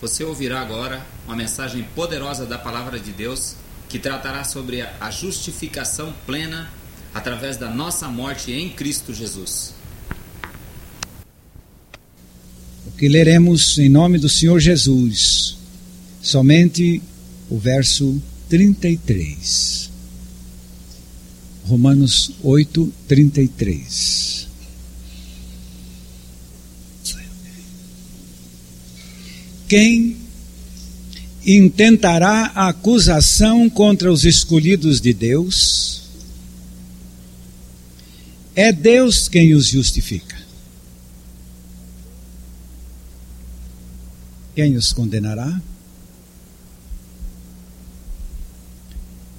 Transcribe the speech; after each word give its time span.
Você 0.00 0.24
ouvirá 0.24 0.60
agora 0.60 1.04
uma 1.26 1.36
mensagem 1.36 1.82
poderosa 1.94 2.44
da 2.44 2.58
Palavra 2.58 2.98
de 2.98 3.12
Deus 3.12 3.56
que 3.88 3.98
tratará 3.98 4.42
sobre 4.44 4.82
a 4.82 5.10
justificação 5.10 6.12
plena 6.26 6.70
através 7.14 7.56
da 7.56 7.70
nossa 7.70 8.08
morte 8.08 8.52
em 8.52 8.68
Cristo 8.68 9.14
Jesus. 9.14 9.74
O 12.86 12.90
que 12.98 13.08
leremos 13.08 13.78
em 13.78 13.88
nome 13.88 14.18
do 14.18 14.28
Senhor 14.28 14.58
Jesus, 14.58 15.56
somente 16.20 17.00
o 17.48 17.56
verso 17.56 18.20
33. 18.48 19.90
Romanos 21.66 22.32
8, 22.42 22.92
33. 23.08 24.43
Quem 29.68 30.16
intentará 31.44 32.52
a 32.54 32.68
acusação 32.68 33.68
contra 33.68 34.12
os 34.12 34.24
escolhidos 34.24 35.00
de 35.00 35.12
Deus? 35.12 36.02
É 38.54 38.72
Deus 38.72 39.28
quem 39.28 39.54
os 39.54 39.66
justifica. 39.66 40.36
Quem 44.54 44.76
os 44.76 44.92
condenará? 44.92 45.60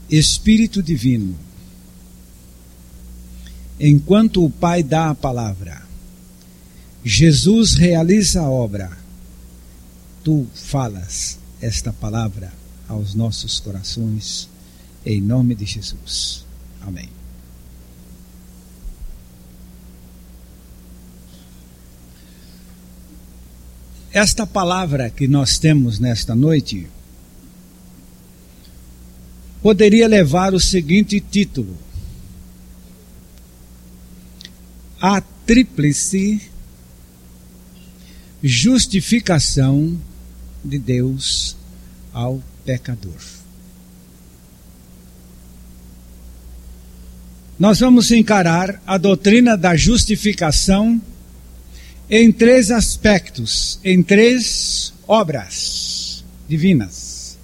Espírito 0.10 0.84
Divino. 0.84 1.36
Enquanto 3.80 4.44
o 4.44 4.50
Pai 4.50 4.84
dá 4.84 5.10
a 5.10 5.16
palavra, 5.16 5.82
Jesus 7.04 7.76
realiza 7.76 8.42
a 8.42 8.50
obra, 8.50 9.05
tu 10.26 10.48
falas 10.56 11.38
esta 11.62 11.94
palavra 11.94 12.52
aos 12.90 13.14
nossos 13.14 13.60
corações, 13.60 14.50
em 15.06 15.22
nome 15.22 15.54
de 15.54 15.66
Jesus. 15.66 16.44
Amém. 16.82 17.08
Esta 24.12 24.48
palavra 24.48 25.12
que 25.12 25.28
nós 25.28 25.60
temos 25.60 26.00
nesta 26.00 26.34
noite 26.34 26.88
poderia 29.62 30.08
levar 30.08 30.56
o 30.56 30.60
seguinte 30.60 31.20
título: 31.20 31.78
A 35.00 35.22
Tríplice 35.22 36.50
Justificação 38.42 40.00
de 40.66 40.80
Deus 40.80 41.56
ao 42.12 42.42
pecador. 42.66 43.22
Nós 47.58 47.80
vamos 47.80 48.12
encarar 48.12 48.82
a 48.86 48.98
doutrina 48.98 49.56
da 49.56 49.76
justificação 49.78 51.02
em 52.10 52.32
três 52.32 52.70
aspectos, 52.70 53.80
em 53.84 54.04
três 54.04 54.94
obras 55.08 56.24
divinas, 56.50 57.38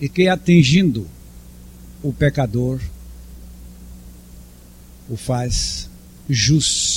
e 0.00 0.08
que 0.08 0.28
atingindo 0.28 1.06
o 2.02 2.12
pecador 2.12 2.80
o 5.08 5.16
faz 5.16 5.88
justo. 6.28 6.95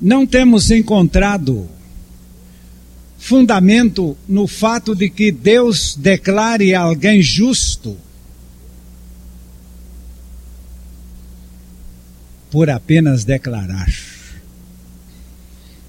Não 0.00 0.26
temos 0.26 0.70
encontrado 0.70 1.68
fundamento 3.18 4.16
no 4.28 4.46
fato 4.46 4.94
de 4.94 5.10
que 5.10 5.32
Deus 5.32 5.96
declare 5.96 6.74
alguém 6.74 7.20
justo 7.20 7.96
por 12.50 12.70
apenas 12.70 13.24
declarar. 13.24 13.88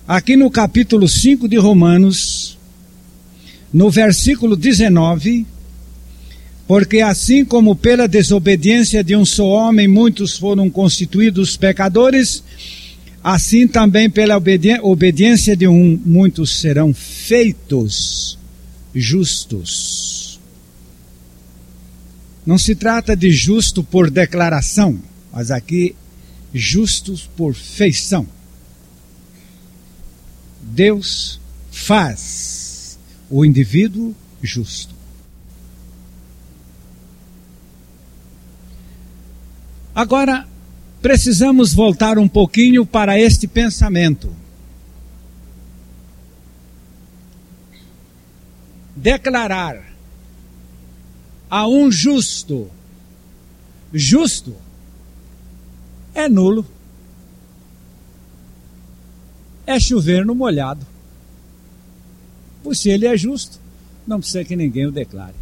Aqui 0.07 0.35
no 0.35 0.49
capítulo 0.49 1.07
5 1.07 1.47
de 1.47 1.57
Romanos, 1.57 2.57
no 3.71 3.91
versículo 3.91 4.55
19, 4.55 5.45
porque 6.67 6.99
assim 6.99 7.45
como 7.45 7.75
pela 7.75 8.07
desobediência 8.07 9.03
de 9.03 9.15
um 9.15 9.23
só 9.23 9.45
homem 9.45 9.87
muitos 9.87 10.37
foram 10.37 10.69
constituídos 10.69 11.55
pecadores, 11.55 12.43
assim 13.23 13.67
também 13.67 14.09
pela 14.09 14.37
obedi 14.37 14.79
obediência 14.81 15.55
de 15.55 15.67
um 15.67 15.99
muitos 16.05 16.59
serão 16.59 16.93
feitos 16.93 18.37
justos. 18.93 20.39
Não 22.45 22.57
se 22.57 22.75
trata 22.75 23.15
de 23.15 23.31
justo 23.31 23.83
por 23.83 24.09
declaração, 24.09 24.99
mas 25.31 25.51
aqui 25.51 25.95
justos 26.53 27.29
por 27.37 27.53
feição. 27.53 28.25
Deus 30.61 31.39
faz 31.71 32.97
o 33.29 33.45
indivíduo 33.45 34.15
justo. 34.41 34.95
Agora, 39.93 40.47
precisamos 41.01 41.73
voltar 41.73 42.17
um 42.17 42.27
pouquinho 42.27 42.85
para 42.85 43.19
este 43.19 43.47
pensamento. 43.47 44.33
Declarar 48.95 49.93
a 51.49 51.67
um 51.67 51.89
justo, 51.89 52.69
justo, 53.93 54.55
é 56.13 56.27
nulo. 56.27 56.65
É 59.65 59.79
chover 59.79 60.25
no 60.25 60.35
molhado. 60.35 60.85
Pois 62.63 62.79
se 62.79 62.89
ele 62.89 63.07
é 63.07 63.15
justo, 63.15 63.59
não 64.05 64.19
precisa 64.19 64.43
que 64.43 64.55
ninguém 64.55 64.87
o 64.87 64.91
declare. 64.91 65.35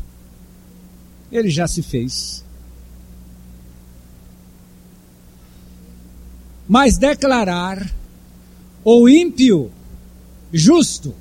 Ele 1.32 1.50
já 1.50 1.68
se 1.68 1.82
fez. 1.82 2.44
Mas 6.68 6.98
declarar 6.98 7.90
o 8.84 9.08
ímpio 9.08 9.72
justo 10.52 11.14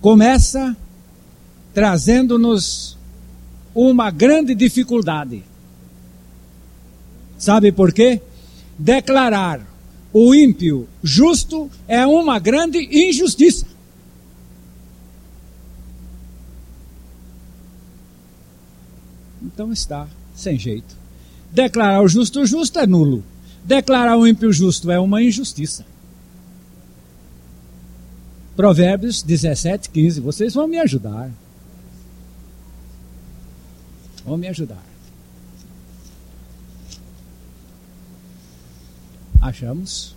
começa 0.00 0.76
trazendo-nos 1.72 2.96
uma 3.74 4.10
grande 4.10 4.54
dificuldade. 4.54 5.42
Sabe 7.38 7.70
por 7.70 7.92
quê? 7.92 8.22
Declarar 8.78 9.60
o 10.12 10.34
ímpio 10.34 10.88
justo 11.02 11.70
é 11.86 12.06
uma 12.06 12.38
grande 12.38 12.78
injustiça. 12.78 13.66
Então 19.42 19.70
está 19.70 20.08
sem 20.34 20.58
jeito. 20.58 20.95
Declarar 21.56 22.02
o 22.02 22.08
justo 22.08 22.44
justo 22.44 22.78
é 22.78 22.86
nulo. 22.86 23.24
Declarar 23.64 24.18
o 24.18 24.26
ímpio 24.26 24.52
justo 24.52 24.90
é 24.90 25.00
uma 25.00 25.22
injustiça. 25.22 25.86
Provérbios 28.54 29.22
17, 29.22 29.88
15. 29.88 30.20
Vocês 30.20 30.52
vão 30.52 30.68
me 30.68 30.78
ajudar. 30.78 31.30
Vão 34.22 34.36
me 34.36 34.48
ajudar. 34.48 34.84
Achamos? 39.40 40.14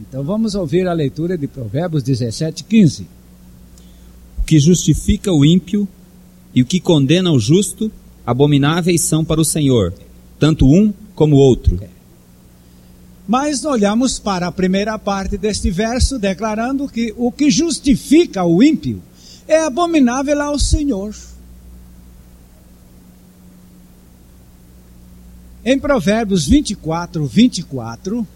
Então 0.00 0.24
vamos 0.24 0.56
ouvir 0.56 0.88
a 0.88 0.92
leitura 0.92 1.38
de 1.38 1.46
Provérbios 1.46 2.02
17, 2.02 2.64
15. 2.64 3.06
O 4.40 4.42
que 4.42 4.58
justifica 4.58 5.32
o 5.32 5.44
ímpio 5.44 5.86
e 6.52 6.60
o 6.60 6.66
que 6.66 6.80
condena 6.80 7.30
o 7.30 7.38
justo, 7.38 7.88
abomináveis 8.26 9.00
são 9.02 9.24
para 9.24 9.40
o 9.40 9.44
Senhor, 9.44 9.92
tanto 10.38 10.66
um 10.66 10.92
como 11.14 11.36
o 11.36 11.38
outro. 11.38 11.78
Mas 13.26 13.64
olhamos 13.64 14.18
para 14.18 14.48
a 14.48 14.52
primeira 14.52 14.98
parte 14.98 15.38
deste 15.38 15.70
verso, 15.70 16.18
declarando 16.18 16.88
que 16.88 17.14
o 17.16 17.30
que 17.30 17.50
justifica 17.50 18.44
o 18.44 18.62
ímpio 18.62 19.02
é 19.46 19.64
abominável 19.64 20.40
ao 20.42 20.58
Senhor. 20.58 21.14
Em 25.64 25.78
Provérbios 25.78 26.46
24, 26.48 27.24
24, 27.24 28.26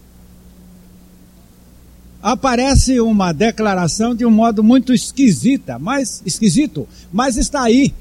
aparece 2.21 2.99
uma 3.01 3.33
declaração 3.33 4.15
de 4.15 4.25
um 4.25 4.31
modo 4.31 4.63
muito 4.63 4.93
esquisita, 4.93 5.77
mas 5.77 6.21
esquisito, 6.25 6.87
mas 7.11 7.35
está 7.35 7.63
aí, 7.63 7.93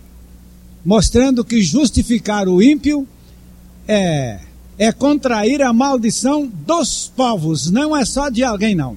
mostrando 0.87 1.45
que 1.45 1.61
justificar 1.65 2.47
o 2.47 2.63
ímpio 2.63 3.09
é, 3.89 4.39
é 4.79 4.93
contrair 4.93 5.61
a 5.61 5.73
maldição 5.73 6.47
dos 6.47 7.09
povos, 7.09 7.69
não 7.73 7.97
é 7.97 8.05
só 8.05 8.29
de 8.29 8.45
alguém, 8.45 8.77
não. 8.77 8.97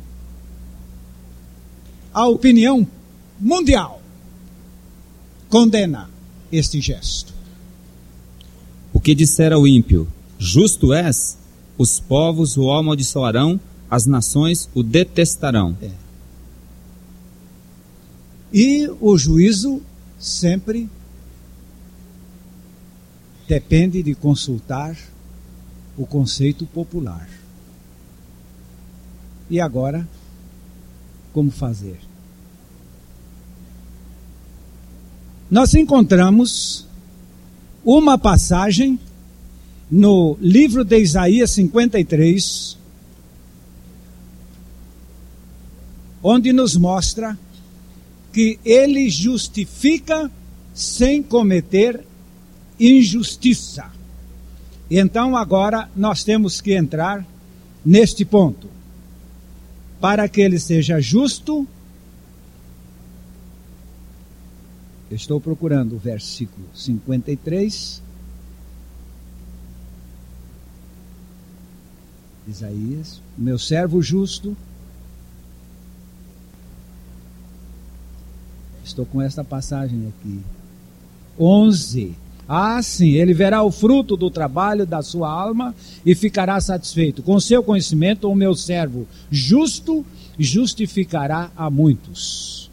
A 2.14 2.28
opinião 2.28 2.88
mundial 3.40 4.00
condena 5.50 6.08
este 6.52 6.80
gesto. 6.80 7.34
O 8.94 9.00
que 9.00 9.16
dissera 9.16 9.58
o 9.58 9.68
ímpio, 9.68 10.08
justo 10.38 10.94
és, 10.94 11.40
os 11.76 12.00
povos 12.00 12.56
o 12.56 12.70
amaldiçoarão, 12.70 13.60
as 13.90 14.06
nações 14.06 14.70
o 14.76 14.84
detestarão. 14.84 15.76
É. 15.82 15.90
E 18.54 18.88
o 19.02 19.18
juízo 19.18 19.82
sempre 20.20 20.88
depende 23.50 24.04
de 24.04 24.14
consultar 24.14 24.96
o 25.98 26.06
conceito 26.06 26.68
popular. 26.68 27.28
E 29.50 29.60
agora, 29.60 30.08
como 31.34 31.50
fazer? 31.50 32.00
Nós 35.50 35.74
encontramos 35.74 36.86
uma 37.84 38.20
passagem 38.20 39.00
no 39.90 40.38
livro 40.40 40.84
de 40.84 41.00
Isaías 41.00 41.50
53, 41.50 42.78
onde 46.22 46.54
nos 46.54 46.76
mostra 46.76 47.36
que 48.32 48.60
ele 48.64 49.10
justifica 49.10 50.32
sem 50.72 51.24
cometer 51.24 52.06
injustiça. 52.80 53.92
Então 54.90 55.36
agora 55.36 55.90
nós 55.96 56.24
temos 56.24 56.62
que 56.62 56.74
entrar 56.74 57.26
neste 57.86 58.26
ponto. 58.26 58.68
Para 60.00 60.30
que 60.30 60.40
ele 60.40 60.58
seja 60.58 61.00
justo, 61.02 61.68
estou 65.12 65.42
procurando 65.42 65.96
o 65.96 66.00
versículo 66.00 66.66
53. 66.74 68.02
Isaías, 72.48 73.22
meu 73.38 73.60
servo 73.60 74.02
justo. 74.02 74.58
Estou 78.84 79.06
com 79.06 79.22
esta 79.22 79.44
passagem 79.44 80.08
aqui. 80.08 80.42
11. 81.40 82.16
Ah, 82.52 82.82
sim, 82.82 83.12
ele 83.12 83.32
verá 83.32 83.62
o 83.62 83.70
fruto 83.70 84.18
do 84.18 84.32
trabalho 84.32 84.84
da 84.84 85.04
sua 85.04 85.30
alma 85.30 85.76
e 86.04 86.16
ficará 86.16 86.60
satisfeito. 86.60 87.22
Com 87.22 87.40
seu 87.40 87.62
conhecimento, 87.62 88.28
o 88.28 88.34
meu 88.34 88.56
servo 88.56 89.08
justo 89.30 90.04
justificará 90.40 91.52
a 91.56 91.70
muitos, 91.70 92.72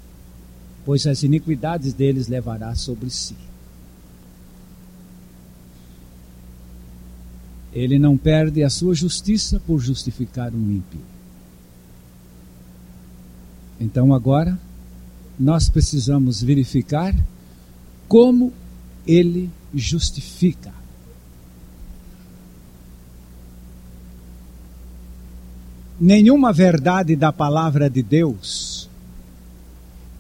pois 0.83 1.07
as 1.07 1.23
iniquidades 1.23 1.93
deles 1.93 2.27
levará 2.27 2.75
sobre 2.75 3.11
si. 3.11 3.37
Ele 7.71 7.99
não 7.99 8.17
perde 8.17 8.63
a 8.63 8.71
sua 8.71 8.95
justiça 8.95 9.61
por 9.67 9.79
justificar 9.79 10.55
um 10.55 10.71
ímpio. 10.71 11.01
Então 13.79 14.15
agora, 14.15 14.59
nós 15.39 15.69
precisamos 15.69 16.43
verificar 16.43 17.15
como 18.09 18.55
ele 19.07 19.51
justifica. 19.79 20.73
Nenhuma 26.01 26.53
verdade 26.53 27.17
da 27.17 27.33
palavra 27.33 27.89
de 27.89 28.03
Deus 28.03 28.89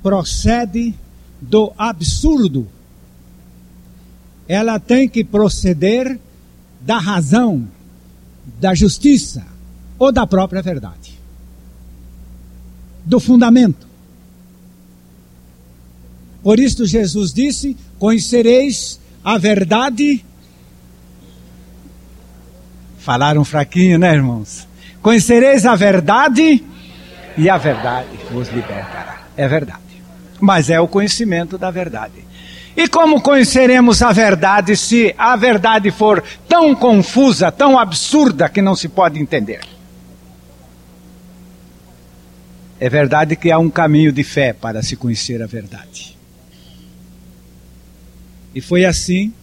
procede 0.03 0.94
do 1.41 1.73
absurdo. 1.76 2.67
Ela 4.49 4.79
tem 4.79 5.08
que 5.08 5.25
proceder 5.25 6.19
da 6.81 6.99
razão, 6.99 7.67
da 8.61 8.75
justiça 8.75 9.44
ou 9.99 10.12
da 10.12 10.26
própria 10.26 10.62
verdade. 10.62 11.19
Do 13.05 13.20
fundamento. 13.20 13.87
Por 16.43 16.61
isso 16.61 16.87
Jesus 16.87 17.32
disse: 17.32 17.76
Conhecereis 17.99 19.00
a 19.26 19.38
verdade. 19.38 20.25
Falaram 22.96 23.44
fraquinho, 23.44 23.99
né, 23.99 24.14
irmãos? 24.14 24.69
Conhecereis 25.02 25.67
a 25.67 25.75
verdade 25.75 26.64
e 27.37 27.50
a 27.50 27.58
verdade 27.58 28.08
vos 28.31 28.49
libertará. 28.50 29.23
É 29.37 29.49
verdade. 29.49 29.81
Mas 30.40 30.70
é 30.70 30.78
o 30.78 30.87
conhecimento 30.87 31.58
da 31.58 31.73
verdade. 31.73 32.25
E 32.76 32.87
como 32.87 33.20
conheceremos 33.20 34.00
a 34.00 34.12
verdade 34.12 34.76
se 34.76 35.12
a 35.19 35.34
verdade 35.34 35.90
for 35.90 36.22
tão 36.49 36.72
confusa, 36.72 37.50
tão 37.50 37.76
absurda 37.76 38.49
que 38.49 38.62
não 38.62 38.76
se 38.76 38.88
pode 38.88 39.19
entender? 39.19 39.62
É 42.79 42.88
verdade 42.88 43.34
que 43.34 43.50
há 43.50 43.58
um 43.58 43.70
caminho 43.70 44.12
de 44.12 44.22
fé 44.22 44.52
para 44.52 44.84
se 44.84 44.94
conhecer 44.94 45.43
a 45.43 45.46
verdade. 45.46 46.16
E 48.56 48.61
foi 48.62 48.87
assim 48.87 49.35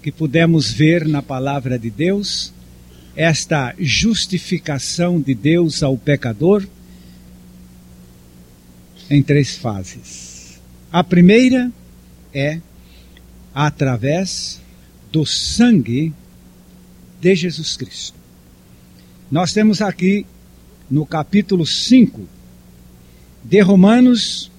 que 0.00 0.12
pudemos 0.12 0.70
ver 0.70 1.04
na 1.04 1.20
palavra 1.20 1.76
de 1.76 1.90
Deus 1.90 2.52
esta 3.16 3.74
justificação 3.76 5.20
de 5.20 5.34
Deus 5.34 5.82
ao 5.82 5.98
pecador 5.98 6.64
em 9.10 9.20
três 9.20 9.56
fases. 9.56 10.60
A 10.92 11.02
primeira 11.02 11.72
é 12.32 12.60
através 13.52 14.60
do 15.10 15.26
sangue 15.26 16.14
de 17.20 17.34
Jesus 17.34 17.76
Cristo. 17.76 18.16
Nós 19.28 19.52
temos 19.52 19.82
aqui 19.82 20.24
no 20.88 21.04
capítulo 21.04 21.66
5 21.66 22.28
de 23.42 23.60
Romanos, 23.60 24.52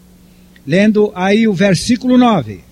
lendo 0.68 1.14
aí 1.16 1.48
o 1.48 1.54
versículo 1.54 2.18
9. 2.18 2.68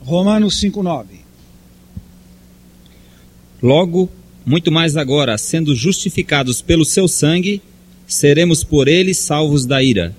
Romanos 0.00 0.60
5,9. 0.60 1.04
Logo, 3.62 4.10
muito 4.44 4.72
mais 4.72 4.96
agora, 4.96 5.36
sendo 5.36 5.74
justificados 5.74 6.62
pelo 6.62 6.84
seu 6.84 7.06
sangue, 7.06 7.62
seremos 8.06 8.64
por 8.64 8.88
ele 8.88 9.12
salvos 9.12 9.66
da 9.66 9.82
ira. 9.82 10.16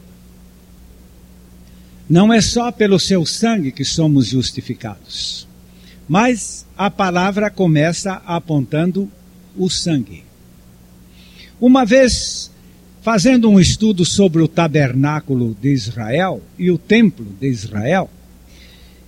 Não 2.08 2.32
é 2.32 2.42
só 2.42 2.72
pelo 2.72 3.00
seu 3.00 3.26
sangue 3.26 3.72
que 3.72 3.84
somos 3.84 4.28
justificados, 4.28 5.48
mas 6.08 6.66
a 6.78 6.92
palavra 6.92 7.50
começa 7.50 8.22
apontando 8.26 9.10
o 9.58 9.70
sangue. 9.70 10.24
Uma 11.60 11.86
vez 11.86 12.52
fazendo 13.02 13.50
um 13.50 13.60
estudo 13.60 14.06
sobre 14.06 14.42
o 14.42 14.48
tabernáculo 14.48 15.58
de 15.60 15.70
Israel 15.74 16.42
e 16.58 16.70
o 16.70 16.78
templo 16.78 17.26
de 17.40 17.48
Israel, 17.48 18.10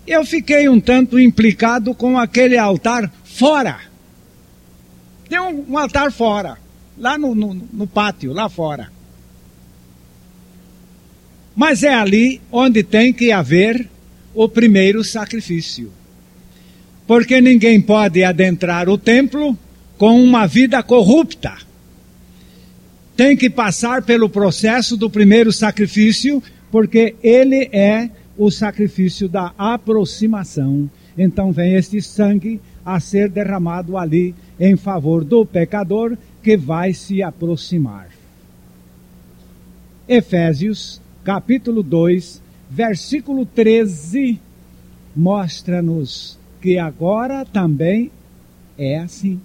eu 0.06 0.26
fiquei 0.26 0.68
um 0.68 0.80
tanto 0.80 1.20
implicado 1.20 1.96
com 1.96 2.18
aquele 2.18 2.58
altar 2.58 3.12
fora. 3.24 3.80
Tem 5.30 5.40
um, 5.40 5.72
um 5.72 5.78
altar 5.78 6.12
fora, 6.12 6.58
lá 6.98 7.18
no, 7.18 7.34
no, 7.34 7.54
no 7.54 7.88
pátio, 7.88 8.34
lá 8.34 8.50
fora. 8.50 8.92
Mas 11.56 11.84
é 11.84 11.94
ali 11.94 12.42
onde 12.52 12.84
tem 12.84 13.14
que 13.14 13.32
haver 13.32 13.88
o 14.34 14.50
primeiro 14.50 15.04
sacrifício. 15.04 15.92
Porque 17.06 17.40
ninguém 17.40 17.80
pode 17.82 18.24
adentrar 18.24 18.90
o 18.90 18.98
templo 18.98 19.58
com 19.98 20.22
uma 20.22 20.48
vida 20.48 20.82
corrupta. 20.82 21.56
Tem 23.16 23.38
que 23.38 23.50
passar 23.50 24.02
pelo 24.02 24.28
processo 24.28 24.98
do 24.98 25.10
primeiro 25.10 25.52
sacrifício, 25.52 26.42
porque 26.72 27.16
ele 27.22 27.70
é 27.72 28.10
o 28.38 28.50
sacrifício 28.50 29.28
da 29.28 29.54
aproximação. 29.58 30.90
Então 31.18 31.52
vem 31.52 31.76
este 31.76 32.02
sangue 32.02 32.60
a 32.86 33.00
ser 33.00 33.30
derramado 33.30 33.98
ali 33.98 34.36
em 34.60 34.76
favor 34.76 35.24
do 35.24 35.46
pecador 35.46 36.18
que 36.42 36.58
vai 36.58 36.94
se 36.94 37.22
aproximar. 37.22 38.10
Efésios, 40.08 41.02
capítulo 41.24 41.82
2, 41.82 42.42
versículo 42.70 43.46
13, 43.46 44.40
mostra-nos 45.16 46.38
que 46.62 46.78
agora 46.78 47.46
também 47.46 48.12
é 48.78 49.00
assim. 49.00 49.40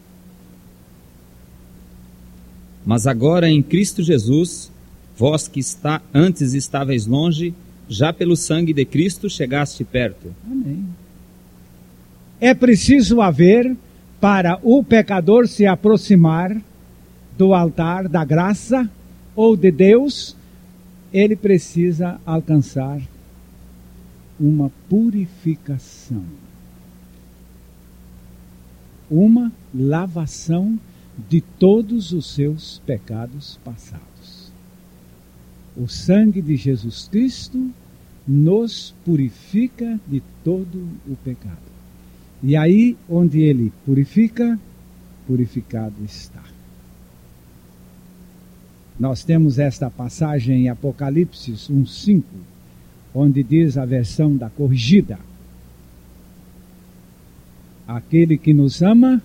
Mas 2.84 3.06
agora 3.06 3.48
em 3.48 3.62
Cristo 3.62 4.02
Jesus, 4.02 4.72
vós 5.16 5.46
que 5.46 5.60
está 5.60 6.00
antes 6.12 6.54
estáveis 6.54 7.06
longe, 7.06 7.54
já 7.88 8.12
pelo 8.12 8.36
sangue 8.36 8.72
de 8.72 8.84
Cristo 8.84 9.30
chegaste 9.30 9.82
perto. 9.84 10.34
Amém. 10.44 10.84
é 12.40 12.54
preciso 12.54 13.20
haver 13.20 13.76
para 14.20 14.58
o 14.62 14.82
pecador 14.82 15.46
se 15.46 15.66
aproximar 15.66 16.56
do 17.36 17.54
altar 17.54 18.08
da 18.08 18.24
graça 18.24 18.90
ou 19.34 19.56
de 19.56 19.70
Deus, 19.70 20.36
ele 21.12 21.36
precisa 21.36 22.20
alcançar 22.26 23.00
uma 24.38 24.70
purificação. 24.88 26.24
Uma 29.10 29.52
lavação 29.72 30.78
de 31.28 31.40
todos 31.40 32.12
os 32.12 32.34
seus 32.34 32.82
pecados 32.84 33.58
passados. 33.64 34.52
O 35.76 35.88
sangue 35.88 36.42
de 36.42 36.56
Jesus 36.56 37.08
Cristo 37.08 37.70
nos 38.28 38.94
purifica 39.06 39.98
de 40.06 40.22
todo 40.44 40.86
o 41.08 41.16
pecado. 41.24 41.56
E 42.42 42.54
aí, 42.54 42.94
onde 43.08 43.40
ele 43.40 43.72
purifica, 43.86 44.60
purificado 45.26 45.94
está. 46.04 46.44
Nós 49.00 49.24
temos 49.24 49.58
esta 49.58 49.88
passagem 49.88 50.64
em 50.64 50.68
Apocalipse 50.68 51.52
1,5, 51.52 52.22
onde 53.14 53.42
diz 53.42 53.78
a 53.78 53.86
versão 53.86 54.36
da 54.36 54.50
corrigida: 54.50 55.18
Aquele 57.86 58.36
que 58.36 58.52
nos 58.52 58.82
ama 58.82 59.22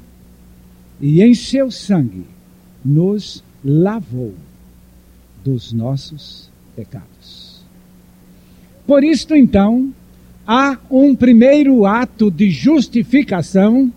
e 1.02 1.22
em 1.22 1.34
seu 1.34 1.70
sangue 1.70 2.26
nos 2.86 3.44
lavou 3.66 4.34
dos 5.44 5.74
nossos 5.74 6.50
pecados. 6.76 7.43
Por 8.86 9.04
isto, 9.04 9.36
então, 9.36 9.92
há 10.46 10.78
um 10.90 11.16
primeiro 11.16 11.86
ato 11.86 12.30
de 12.30 12.50
justificação, 12.50 13.92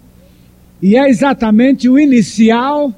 e 0.80 0.96
é 0.96 1.08
exatamente 1.08 1.88
o 1.88 1.98
inicial 1.98 2.94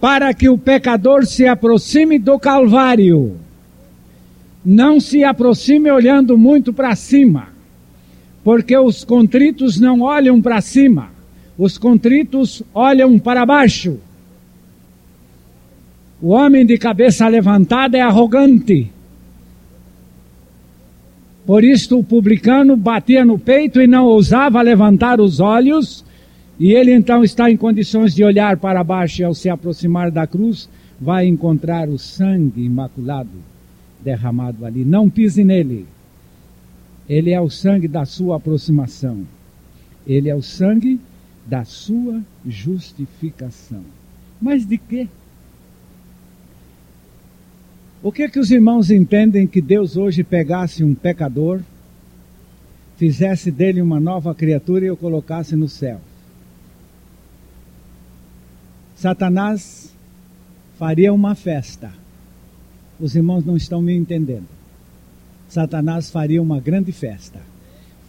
para 0.00 0.32
que 0.32 0.48
o 0.48 0.56
pecador 0.56 1.26
se 1.26 1.46
aproxime 1.46 2.18
do 2.18 2.38
Calvário. 2.38 3.36
Não 4.64 5.00
se 5.00 5.24
aproxime 5.24 5.90
olhando 5.90 6.38
muito 6.38 6.72
para 6.72 6.94
cima, 6.94 7.48
porque 8.42 8.76
os 8.76 9.04
contritos 9.04 9.78
não 9.78 10.00
olham 10.00 10.40
para 10.40 10.60
cima 10.60 11.14
os 11.58 11.78
contritos 11.78 12.62
olham 12.74 13.18
para 13.18 13.46
baixo. 13.46 13.98
O 16.20 16.30
homem 16.30 16.64
de 16.66 16.78
cabeça 16.78 17.28
levantada 17.28 17.96
é 17.96 18.00
arrogante. 18.00 18.90
Por 21.46 21.62
isto 21.62 21.98
o 21.98 22.04
publicano 22.04 22.76
batia 22.76 23.24
no 23.24 23.38
peito 23.38 23.80
e 23.80 23.86
não 23.86 24.06
ousava 24.06 24.62
levantar 24.62 25.20
os 25.20 25.40
olhos, 25.40 26.04
e 26.58 26.72
ele 26.72 26.92
então 26.92 27.22
está 27.22 27.50
em 27.50 27.56
condições 27.56 28.14
de 28.14 28.24
olhar 28.24 28.56
para 28.56 28.82
baixo 28.82 29.20
e 29.20 29.24
ao 29.24 29.34
se 29.34 29.48
aproximar 29.48 30.10
da 30.10 30.26
cruz, 30.26 30.68
vai 31.00 31.26
encontrar 31.26 31.88
o 31.88 31.98
sangue 31.98 32.64
imaculado 32.64 33.54
derramado 34.04 34.64
ali. 34.64 34.84
Não 34.84 35.08
pise 35.08 35.42
nele. 35.42 35.86
Ele 37.08 37.30
é 37.30 37.40
o 37.40 37.50
sangue 37.50 37.88
da 37.88 38.04
sua 38.04 38.36
aproximação. 38.36 39.22
Ele 40.06 40.28
é 40.28 40.34
o 40.34 40.42
sangue 40.42 41.00
da 41.46 41.64
sua 41.64 42.22
justificação. 42.46 43.82
Mas 44.40 44.66
de 44.66 44.78
quê? 44.78 45.08
O 48.04 48.12
que 48.12 48.24
é 48.24 48.28
que 48.28 48.38
os 48.38 48.50
irmãos 48.50 48.90
entendem 48.90 49.46
que 49.46 49.62
Deus 49.62 49.96
hoje 49.96 50.22
pegasse 50.22 50.84
um 50.84 50.94
pecador, 50.94 51.62
fizesse 52.98 53.50
dele 53.50 53.80
uma 53.80 53.98
nova 53.98 54.34
criatura 54.34 54.84
e 54.84 54.90
o 54.90 54.96
colocasse 54.96 55.56
no 55.56 55.70
céu? 55.70 56.02
Satanás 58.94 59.90
faria 60.78 61.14
uma 61.14 61.34
festa. 61.34 61.90
Os 63.00 63.16
irmãos 63.16 63.42
não 63.42 63.56
estão 63.56 63.80
me 63.80 63.96
entendendo. 63.96 64.48
Satanás 65.48 66.10
faria 66.10 66.42
uma 66.42 66.60
grande 66.60 66.92
festa. 66.92 67.40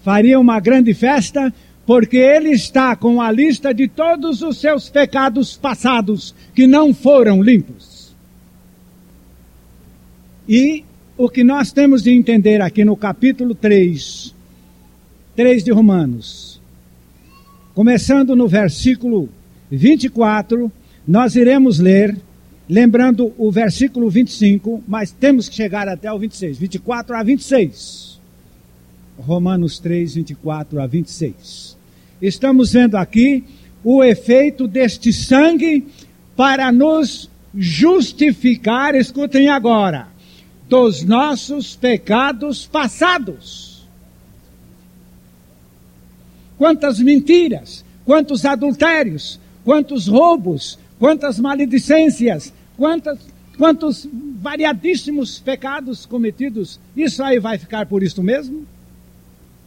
Faria 0.03 0.37
uma 0.37 0.59
grande 0.59 0.93
festa 0.93 1.53
porque 1.85 2.17
ele 2.17 2.49
está 2.49 2.97
com 2.97 3.21
a 3.21 3.31
lista 3.31 3.73
de 3.73 3.87
todos 3.87 4.41
os 4.41 4.57
seus 4.57 4.89
pecados 4.89 5.55
passados 5.55 6.35
que 6.53 6.67
não 6.67 6.93
foram 6.93 7.41
limpos. 7.41 7.94
E 10.47 10.83
o 11.17 11.29
que 11.29 11.43
nós 11.43 11.71
temos 11.71 12.03
de 12.03 12.11
entender 12.11 12.61
aqui 12.61 12.83
no 12.85 12.95
capítulo 12.95 13.55
3, 13.55 14.33
3 15.35 15.63
de 15.63 15.71
Romanos, 15.71 16.61
começando 17.73 18.35
no 18.35 18.47
versículo 18.47 19.29
24, 19.71 20.71
nós 21.07 21.35
iremos 21.35 21.79
ler, 21.79 22.15
lembrando 22.69 23.33
o 23.37 23.51
versículo 23.51 24.09
25, 24.09 24.83
mas 24.87 25.11
temos 25.11 25.49
que 25.49 25.55
chegar 25.55 25.87
até 25.87 26.11
o 26.11 26.19
26, 26.19 26.57
24 26.57 27.15
a 27.15 27.23
26. 27.23 28.19
Romanos 29.17 29.79
3, 29.79 30.15
24 30.15 30.81
a 30.81 30.87
26 30.87 31.75
estamos 32.21 32.73
vendo 32.73 32.95
aqui 32.95 33.43
o 33.83 34.03
efeito 34.03 34.67
deste 34.67 35.13
sangue 35.13 35.85
para 36.35 36.71
nos 36.71 37.29
justificar, 37.53 38.95
escutem 38.95 39.47
agora, 39.47 40.07
dos 40.67 41.03
nossos 41.03 41.75
pecados 41.75 42.65
passados. 42.65 43.85
Quantas 46.57 46.99
mentiras, 46.99 47.83
quantos 48.05 48.45
adultérios, 48.45 49.39
quantos 49.63 50.07
roubos, 50.07 50.79
quantas 50.97 51.39
maledicências, 51.39 52.53
quantas, 52.77 53.19
quantos 53.57 54.07
variadíssimos 54.41 55.39
pecados 55.39 56.05
cometidos. 56.05 56.79
Isso 56.95 57.21
aí 57.23 57.39
vai 57.39 57.57
ficar 57.57 57.85
por 57.85 58.01
isso 58.01 58.23
mesmo? 58.23 58.65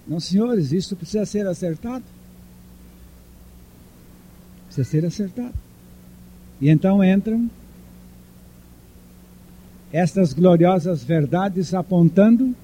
Não, 0.07 0.19
senhores, 0.19 0.73
isso 0.73 0.97
precisa 0.97 1.27
ser 1.27 1.47
acertado 1.47 2.05
precisa 4.79 4.85
ser 4.85 5.05
acertado. 5.05 5.55
E 6.61 6.69
então 6.69 7.03
entram 7.03 7.51
estas 9.93 10.33
gloriosas 10.33 11.03
verdades 11.03 11.73
apontando 11.73 12.55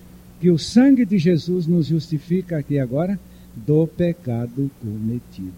que 0.41 0.51
o 0.51 0.59
sangue 0.59 1.05
de 1.05 1.19
Jesus 1.19 1.67
nos 1.67 1.87
justifica 1.87 2.59
aqui 2.59 2.79
agora 2.79 3.19
do 3.55 3.87
pecado 3.87 4.71
cometido. 4.81 5.53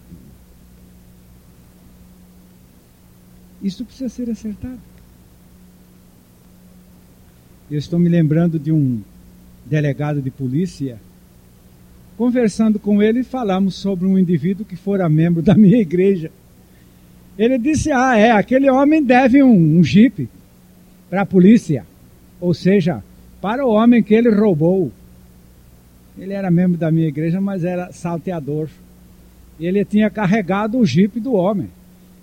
Isso 3.61 3.83
precisa 3.83 4.07
ser 4.07 4.29
acertado. 4.29 4.79
Eu 7.69 7.77
estou 7.77 7.99
me 7.99 8.07
lembrando 8.07 8.57
de 8.57 8.71
um 8.71 9.01
delegado 9.65 10.21
de 10.21 10.31
polícia. 10.31 10.99
Conversando 12.15 12.79
com 12.79 13.01
ele, 13.01 13.23
falamos 13.23 13.75
sobre 13.75 14.05
um 14.05 14.17
indivíduo 14.17 14.65
que 14.65 14.75
fora 14.75 15.09
membro 15.09 15.41
da 15.43 15.55
minha 15.55 15.79
igreja. 15.79 16.31
Ele 17.37 17.57
disse: 17.57 17.91
Ah, 17.91 18.17
é, 18.17 18.31
aquele 18.31 18.69
homem 18.69 19.03
deve 19.03 19.43
um, 19.43 19.79
um 19.79 19.83
jipe 19.83 20.29
para 21.09 21.21
a 21.21 21.25
polícia. 21.25 21.85
Ou 22.39 22.53
seja, 22.53 23.03
para 23.41 23.65
o 23.65 23.71
homem 23.71 24.03
que 24.03 24.13
ele 24.13 24.29
roubou. 24.29 24.91
Ele 26.17 26.33
era 26.33 26.49
membro 26.49 26.77
da 26.77 26.91
minha 26.91 27.07
igreja, 27.07 27.39
mas 27.39 27.63
era 27.63 27.91
salteador. 27.91 28.69
E 29.59 29.65
ele 29.65 29.83
tinha 29.85 30.09
carregado 30.09 30.77
o 30.77 30.85
jipe 30.85 31.19
do 31.19 31.33
homem. 31.33 31.69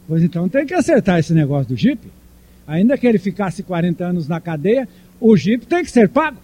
Pois 0.06 0.22
então 0.22 0.48
tem 0.48 0.66
que 0.66 0.74
acertar 0.74 1.18
esse 1.18 1.32
negócio 1.32 1.68
do 1.68 1.76
jipe. 1.76 2.08
Ainda 2.66 2.96
que 2.96 3.06
ele 3.06 3.18
ficasse 3.18 3.62
40 3.62 4.04
anos 4.04 4.28
na 4.28 4.40
cadeia, 4.40 4.88
o 5.20 5.36
jipe 5.36 5.66
tem 5.66 5.84
que 5.84 5.90
ser 5.90 6.08
pago. 6.08 6.38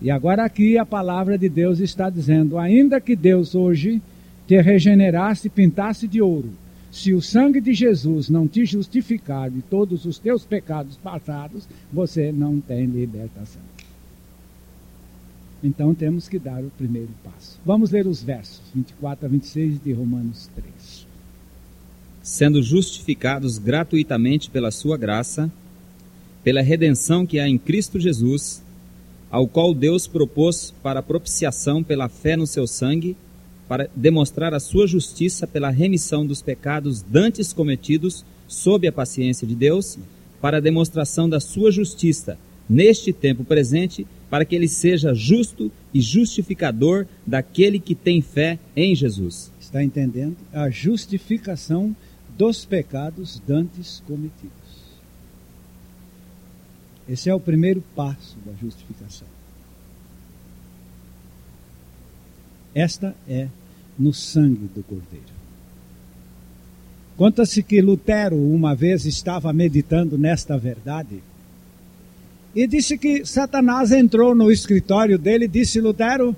E 0.00 0.10
agora 0.10 0.44
aqui 0.44 0.76
a 0.76 0.84
palavra 0.84 1.38
de 1.38 1.48
Deus 1.48 1.78
está 1.78 2.10
dizendo: 2.10 2.58
ainda 2.58 3.00
que 3.00 3.14
Deus 3.14 3.54
hoje 3.54 4.02
te 4.46 4.60
regenerasse 4.60 5.46
e 5.46 5.50
pintasse 5.50 6.08
de 6.08 6.20
ouro, 6.20 6.50
se 6.92 7.14
o 7.14 7.22
sangue 7.22 7.58
de 7.58 7.72
Jesus 7.72 8.28
não 8.28 8.46
te 8.46 8.66
justificar 8.66 9.50
de 9.50 9.62
todos 9.62 10.04
os 10.04 10.18
teus 10.18 10.44
pecados 10.44 10.94
passados, 10.98 11.66
você 11.90 12.30
não 12.30 12.60
tem 12.60 12.84
libertação. 12.84 13.62
Então 15.64 15.94
temos 15.94 16.28
que 16.28 16.38
dar 16.38 16.62
o 16.62 16.70
primeiro 16.76 17.08
passo. 17.24 17.58
Vamos 17.64 17.90
ler 17.90 18.06
os 18.06 18.22
versos 18.22 18.60
24 18.74 19.24
a 19.24 19.28
26 19.30 19.82
de 19.82 19.92
Romanos 19.92 20.50
3. 20.54 21.06
Sendo 22.22 22.62
justificados 22.62 23.56
gratuitamente 23.56 24.50
pela 24.50 24.70
sua 24.70 24.98
graça, 24.98 25.50
pela 26.44 26.60
redenção 26.60 27.24
que 27.24 27.40
há 27.40 27.48
em 27.48 27.56
Cristo 27.56 27.98
Jesus, 27.98 28.62
ao 29.30 29.48
qual 29.48 29.72
Deus 29.72 30.06
propôs 30.06 30.74
para 30.82 31.02
propiciação 31.02 31.82
pela 31.82 32.10
fé 32.10 32.36
no 32.36 32.46
seu 32.46 32.66
sangue, 32.66 33.16
para 33.72 33.88
demonstrar 33.96 34.52
a 34.52 34.60
sua 34.60 34.86
justiça 34.86 35.46
pela 35.46 35.70
remissão 35.70 36.26
dos 36.26 36.42
pecados 36.42 37.00
dantes 37.00 37.54
cometidos 37.54 38.22
sob 38.46 38.86
a 38.86 38.92
paciência 38.92 39.46
de 39.46 39.54
Deus, 39.54 39.98
para 40.42 40.58
a 40.58 40.60
demonstração 40.60 41.26
da 41.26 41.40
sua 41.40 41.70
justiça 41.72 42.38
neste 42.68 43.14
tempo 43.14 43.44
presente, 43.44 44.06
para 44.28 44.44
que 44.44 44.54
ele 44.54 44.68
seja 44.68 45.14
justo 45.14 45.72
e 45.94 46.02
justificador 46.02 47.06
daquele 47.26 47.78
que 47.78 47.94
tem 47.94 48.20
fé 48.20 48.58
em 48.76 48.94
Jesus. 48.94 49.50
Está 49.58 49.82
entendendo? 49.82 50.36
A 50.52 50.68
justificação 50.68 51.96
dos 52.36 52.66
pecados 52.66 53.40
dantes 53.48 54.02
cometidos. 54.06 54.52
Esse 57.08 57.30
é 57.30 57.34
o 57.34 57.40
primeiro 57.40 57.82
passo 57.96 58.36
da 58.44 58.52
justificação. 58.52 59.26
Esta 62.74 63.16
é 63.26 63.48
no 63.98 64.12
sangue 64.12 64.68
do 64.74 64.82
Cordeiro. 64.82 65.32
Conta-se 67.16 67.62
que 67.62 67.80
Lutero 67.80 68.36
uma 68.36 68.74
vez 68.74 69.04
estava 69.04 69.52
meditando 69.52 70.16
nesta 70.16 70.58
verdade 70.58 71.22
e 72.54 72.66
disse 72.66 72.98
que 72.98 73.24
Satanás 73.24 73.92
entrou 73.92 74.34
no 74.34 74.50
escritório 74.50 75.18
dele 75.18 75.46
e 75.46 75.48
disse: 75.48 75.80
Lutero, 75.80 76.36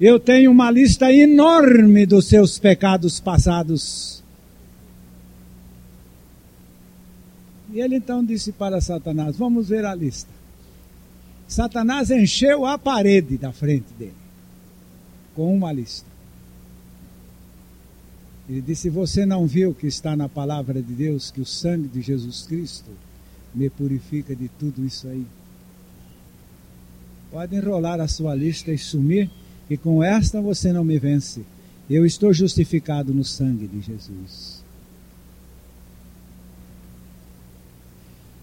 eu 0.00 0.18
tenho 0.18 0.50
uma 0.50 0.70
lista 0.70 1.12
enorme 1.12 2.06
dos 2.06 2.26
seus 2.26 2.58
pecados 2.58 3.20
passados. 3.20 4.22
E 7.72 7.80
ele 7.80 7.96
então 7.96 8.24
disse 8.24 8.52
para 8.52 8.80
Satanás: 8.80 9.36
Vamos 9.36 9.68
ver 9.68 9.84
a 9.84 9.94
lista. 9.94 10.30
Satanás 11.46 12.10
encheu 12.10 12.64
a 12.64 12.78
parede 12.78 13.36
da 13.36 13.52
frente 13.52 13.92
dele 13.98 14.14
com 15.34 15.54
uma 15.54 15.72
lista. 15.72 16.09
Ele 18.50 18.60
disse: 18.60 18.90
Você 18.90 19.24
não 19.24 19.46
viu 19.46 19.72
que 19.72 19.86
está 19.86 20.16
na 20.16 20.28
palavra 20.28 20.82
de 20.82 20.92
Deus 20.92 21.30
que 21.30 21.40
o 21.40 21.46
sangue 21.46 21.86
de 21.86 22.02
Jesus 22.02 22.42
Cristo 22.42 22.90
me 23.54 23.70
purifica 23.70 24.34
de 24.34 24.48
tudo 24.48 24.84
isso 24.84 25.06
aí? 25.06 25.24
Pode 27.30 27.54
enrolar 27.54 28.00
a 28.00 28.08
sua 28.08 28.34
lista 28.34 28.72
e 28.72 28.76
sumir, 28.76 29.30
que 29.68 29.76
com 29.76 30.02
esta 30.02 30.40
você 30.40 30.72
não 30.72 30.82
me 30.82 30.98
vence. 30.98 31.44
Eu 31.88 32.04
estou 32.04 32.32
justificado 32.32 33.14
no 33.14 33.22
sangue 33.22 33.68
de 33.68 33.80
Jesus. 33.82 34.64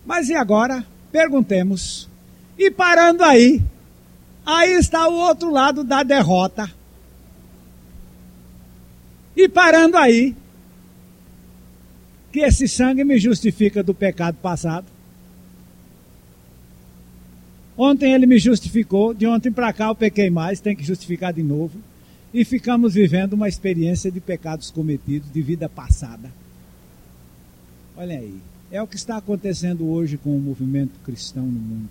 Mas 0.05 0.29
e 0.29 0.35
agora? 0.35 0.85
Perguntemos. 1.11 2.07
E 2.57 2.71
parando 2.71 3.25
aí, 3.25 3.61
aí 4.45 4.71
está 4.71 5.09
o 5.09 5.15
outro 5.15 5.51
lado 5.51 5.83
da 5.83 6.01
derrota. 6.01 6.76
E 9.37 9.47
parando 9.47 9.95
aí, 9.97 10.35
que 12.31 12.39
esse 12.39 12.67
sangue 12.67 13.03
me 13.03 13.19
justifica 13.19 13.83
do 13.83 13.93
pecado 13.93 14.35
passado. 14.37 14.87
Ontem 17.77 18.13
ele 18.13 18.25
me 18.25 18.39
justificou, 18.39 19.13
de 19.13 19.27
ontem 19.27 19.51
para 19.51 19.71
cá 19.71 19.89
eu 19.89 19.95
pequei 19.95 20.31
mais, 20.31 20.59
tem 20.59 20.75
que 20.75 20.83
justificar 20.83 21.31
de 21.31 21.43
novo. 21.43 21.79
E 22.33 22.43
ficamos 22.43 22.95
vivendo 22.95 23.33
uma 23.33 23.47
experiência 23.47 24.11
de 24.11 24.19
pecados 24.19 24.71
cometidos, 24.71 25.31
de 25.31 25.41
vida 25.43 25.69
passada. 25.69 26.31
Olha 27.95 28.17
aí, 28.17 28.33
é 28.71 28.81
o 28.81 28.87
que 28.87 28.95
está 28.95 29.17
acontecendo 29.17 29.87
hoje 29.87 30.17
com 30.17 30.35
o 30.35 30.41
movimento 30.41 30.99
cristão 31.03 31.45
no 31.45 31.59
mundo. 31.59 31.89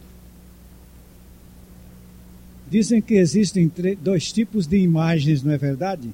Dizem 2.69 3.01
que 3.01 3.15
existem 3.15 3.71
dois 4.03 4.33
tipos 4.33 4.67
de 4.67 4.79
imagens, 4.79 5.45
não 5.45 5.53
é 5.53 5.57
verdade? 5.57 6.13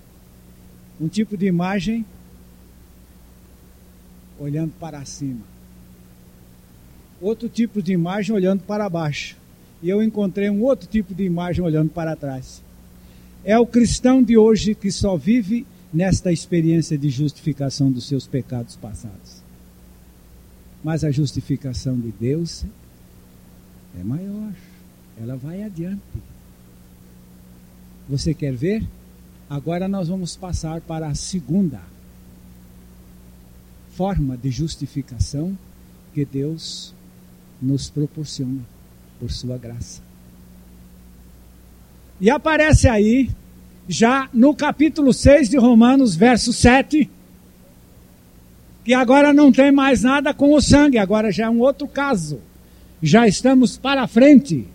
Um 1.03 1.09
tipo 1.09 1.37
de 1.37 1.47
imagem 1.47 2.07
olhando 4.39 4.73
para 4.79 5.05
cima. 5.05 5.41
Outro 7.21 7.49
tipo 7.49 7.83
de 7.83 7.93
imagem 7.93 8.33
olhando 8.35 8.63
para 8.63 8.89
baixo 8.89 9.37
e 9.83 9.89
eu 9.89 10.01
encontrei 10.01 10.49
um 10.49 10.63
outro 10.63 10.89
tipo 10.89 11.13
de 11.13 11.25
imagem 11.25 11.65
olhando 11.65 11.91
para 11.91 12.15
trás. 12.15 12.63
É 13.45 13.59
o 13.59 13.67
cristão 13.67 14.23
de 14.23 14.37
hoje 14.37 14.77
que 14.77 14.93
só 14.93 15.17
vive 15.17 15.67
nesta 15.93 16.31
experiência 16.31 16.97
de 16.97 17.11
justificação 17.11 17.91
dos 17.91 18.07
seus 18.07 18.27
pecados 18.27 18.77
passados. 18.77 19.43
Mas 20.85 21.03
a 21.03 21.11
justificação 21.11 21.99
de 21.99 22.13
Deus 22.13 22.65
é 23.99 24.05
maior, 24.05 24.53
ela 25.21 25.37
vai 25.37 25.65
adiante. 25.65 26.01
Você 28.09 28.33
quer 28.33 28.55
ver? 28.55 28.85
Agora 29.53 29.87
nós 29.87 30.09
vamos 30.09 30.35
passar 30.35 30.81
para 30.81 31.09
a 31.09 31.15
segunda 31.15 31.79
forma 33.95 34.35
de 34.35 34.51
justificação 34.51 35.59
que 36.15 36.25
Deus 36.25 36.95
nos 37.61 37.91
proporciona 37.91 38.63
por 39.21 39.31
sua 39.31 39.59
graça. 39.59 40.01
E 42.19 42.31
aparece 42.31 42.89
aí, 42.89 43.29
já 43.87 44.27
no 44.33 44.55
capítulo 44.55 45.13
6 45.13 45.51
de 45.51 45.59
Romanos, 45.59 46.17
verso 46.17 46.51
7, 46.51 47.11
que 48.83 48.95
agora 48.95 49.35
não 49.35 49.53
tem 49.53 49.71
mais 49.71 50.03
nada 50.03 50.33
com 50.33 50.55
o 50.55 50.63
sangue, 50.63 50.97
agora 50.97 51.31
já 51.31 51.45
é 51.45 51.51
um 51.51 51.61
outro 51.61 51.87
caso. 51.87 52.41
Já 53.03 53.29
estamos 53.29 53.77
para 53.77 54.09
frente 54.09 54.67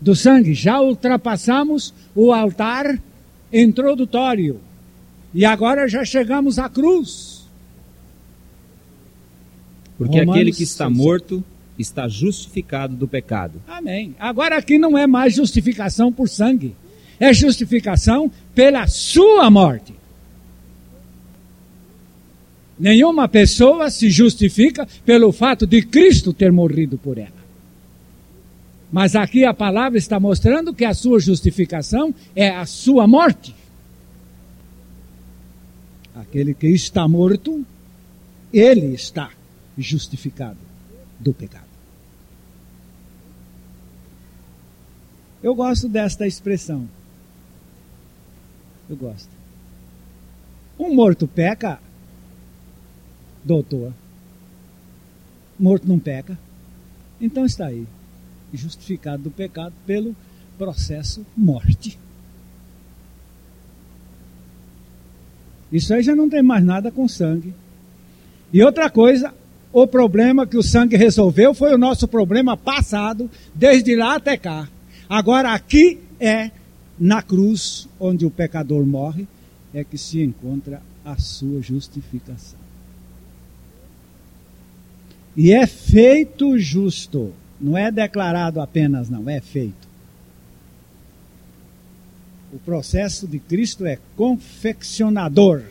do 0.00 0.16
sangue, 0.16 0.54
já 0.54 0.80
ultrapassamos 0.80 1.92
o 2.14 2.32
altar 2.32 2.98
introdutório. 3.52 4.60
E 5.34 5.44
agora 5.44 5.86
já 5.86 6.04
chegamos 6.04 6.58
à 6.58 6.68
cruz. 6.68 7.46
Porque 9.98 10.20
Romanos 10.20 10.34
aquele 10.34 10.52
que 10.52 10.62
está 10.62 10.86
6. 10.86 10.96
morto 10.96 11.44
está 11.78 12.08
justificado 12.08 12.96
do 12.96 13.06
pecado. 13.06 13.60
Amém. 13.68 14.14
Agora 14.18 14.56
aqui 14.56 14.78
não 14.78 14.96
é 14.96 15.06
mais 15.06 15.34
justificação 15.34 16.12
por 16.12 16.28
sangue, 16.28 16.74
é 17.18 17.32
justificação 17.32 18.30
pela 18.54 18.86
sua 18.86 19.50
morte. 19.50 19.94
Nenhuma 22.78 23.28
pessoa 23.28 23.90
se 23.90 24.08
justifica 24.08 24.88
pelo 25.04 25.32
fato 25.32 25.66
de 25.66 25.82
Cristo 25.82 26.32
ter 26.32 26.50
morrido 26.50 26.96
por 26.96 27.18
ela. 27.18 27.39
Mas 28.92 29.14
aqui 29.14 29.44
a 29.44 29.54
palavra 29.54 29.98
está 29.98 30.18
mostrando 30.18 30.74
que 30.74 30.84
a 30.84 30.94
sua 30.94 31.20
justificação 31.20 32.14
é 32.34 32.48
a 32.50 32.66
sua 32.66 33.06
morte. 33.06 33.54
Aquele 36.14 36.54
que 36.54 36.66
está 36.68 37.06
morto, 37.06 37.64
ele 38.52 38.94
está 38.94 39.30
justificado 39.78 40.58
do 41.18 41.32
pecado. 41.32 41.70
Eu 45.42 45.54
gosto 45.54 45.88
desta 45.88 46.26
expressão. 46.26 46.88
Eu 48.88 48.96
gosto. 48.96 49.30
Um 50.78 50.94
morto 50.94 51.28
peca, 51.28 51.80
doutor. 53.44 53.92
Morto 55.58 55.86
não 55.86 55.98
peca. 55.98 56.38
Então 57.20 57.44
está 57.44 57.66
aí, 57.66 57.86
justificado 58.56 59.24
do 59.24 59.30
pecado 59.30 59.72
pelo 59.86 60.14
processo 60.58 61.24
morte. 61.36 61.98
Isso 65.72 65.94
aí 65.94 66.02
já 66.02 66.14
não 66.16 66.28
tem 66.28 66.42
mais 66.42 66.64
nada 66.64 66.90
com 66.90 67.06
sangue. 67.06 67.54
E 68.52 68.62
outra 68.62 68.90
coisa, 68.90 69.32
o 69.72 69.86
problema 69.86 70.46
que 70.46 70.56
o 70.56 70.62
sangue 70.62 70.96
resolveu 70.96 71.54
foi 71.54 71.72
o 71.72 71.78
nosso 71.78 72.08
problema 72.08 72.56
passado, 72.56 73.30
desde 73.54 73.94
lá 73.94 74.16
até 74.16 74.36
cá. 74.36 74.68
Agora 75.08 75.52
aqui 75.52 75.98
é 76.18 76.50
na 76.98 77.22
cruz 77.22 77.88
onde 77.98 78.26
o 78.26 78.30
pecador 78.30 78.84
morre 78.84 79.26
é 79.72 79.84
que 79.84 79.96
se 79.96 80.20
encontra 80.20 80.82
a 81.04 81.16
sua 81.16 81.62
justificação. 81.62 82.58
E 85.36 85.52
é 85.52 85.66
feito 85.66 86.58
justo, 86.58 87.32
não 87.60 87.76
é 87.76 87.90
declarado 87.90 88.60
apenas, 88.60 89.10
não, 89.10 89.28
é 89.28 89.40
feito. 89.40 89.88
O 92.52 92.58
processo 92.58 93.28
de 93.28 93.38
Cristo 93.38 93.86
é 93.86 93.98
confeccionador. 94.16 95.62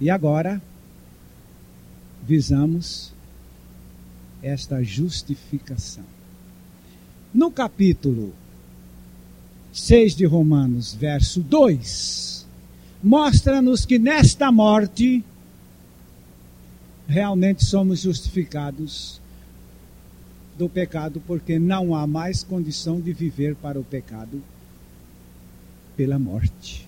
E 0.00 0.10
agora, 0.10 0.62
visamos 2.22 3.12
esta 4.42 4.82
justificação. 4.82 6.04
No 7.34 7.50
capítulo 7.50 8.32
6 9.72 10.14
de 10.14 10.24
Romanos, 10.24 10.94
verso 10.94 11.40
2, 11.40 12.46
mostra-nos 13.02 13.84
que 13.84 13.98
nesta 13.98 14.52
morte 14.52 15.24
realmente 17.08 17.64
somos 17.64 18.02
justificados 18.02 19.18
do 20.58 20.68
pecado, 20.68 21.22
porque 21.26 21.58
não 21.58 21.94
há 21.94 22.06
mais 22.06 22.44
condição 22.44 23.00
de 23.00 23.12
viver 23.12 23.54
para 23.54 23.80
o 23.80 23.84
pecado 23.84 24.42
pela 25.96 26.18
morte. 26.18 26.86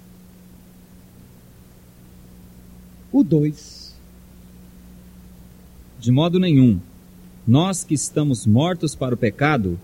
O 3.11 3.25
2. 3.25 3.95
De 5.99 6.13
modo 6.13 6.39
nenhum 6.39 6.79
Nós 7.47 7.83
que 7.83 7.95
estamos 7.95 8.47
mortos 8.47 8.95
para 8.95 9.15
o 9.15 9.19
pecado, 9.19 9.79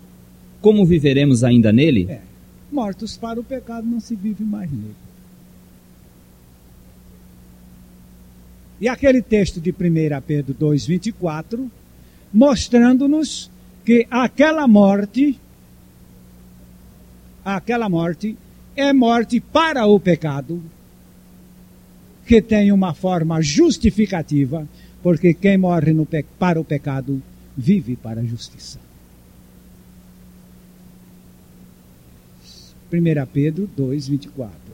como 0.60 0.86
viveremos 0.86 1.42
ainda 1.42 1.72
nele? 1.72 2.06
É, 2.08 2.20
mortos 2.70 3.16
para 3.16 3.40
o 3.40 3.44
pecado 3.44 3.86
não 3.86 3.98
se 3.98 4.14
vive 4.14 4.44
mais 4.44 4.70
nele. 4.70 5.05
E 8.80 8.88
aquele 8.88 9.22
texto 9.22 9.60
de 9.60 9.70
1 9.70 9.74
Pedro 10.26 10.54
2,24, 10.54 11.68
mostrando-nos 12.32 13.50
que 13.84 14.06
aquela 14.10 14.66
morte, 14.68 15.38
aquela 17.44 17.88
morte 17.88 18.36
é 18.74 18.92
morte 18.92 19.40
para 19.40 19.86
o 19.86 19.98
pecado, 19.98 20.62
que 22.26 22.42
tem 22.42 22.72
uma 22.72 22.92
forma 22.92 23.40
justificativa, 23.40 24.68
porque 25.02 25.32
quem 25.32 25.56
morre 25.56 25.94
para 26.38 26.60
o 26.60 26.64
pecado 26.64 27.22
vive 27.56 27.96
para 27.96 28.20
a 28.20 28.24
justiça. 28.24 28.78
1 32.92 33.26
Pedro 33.32 33.68
2, 33.76 34.08
24. 34.08 34.65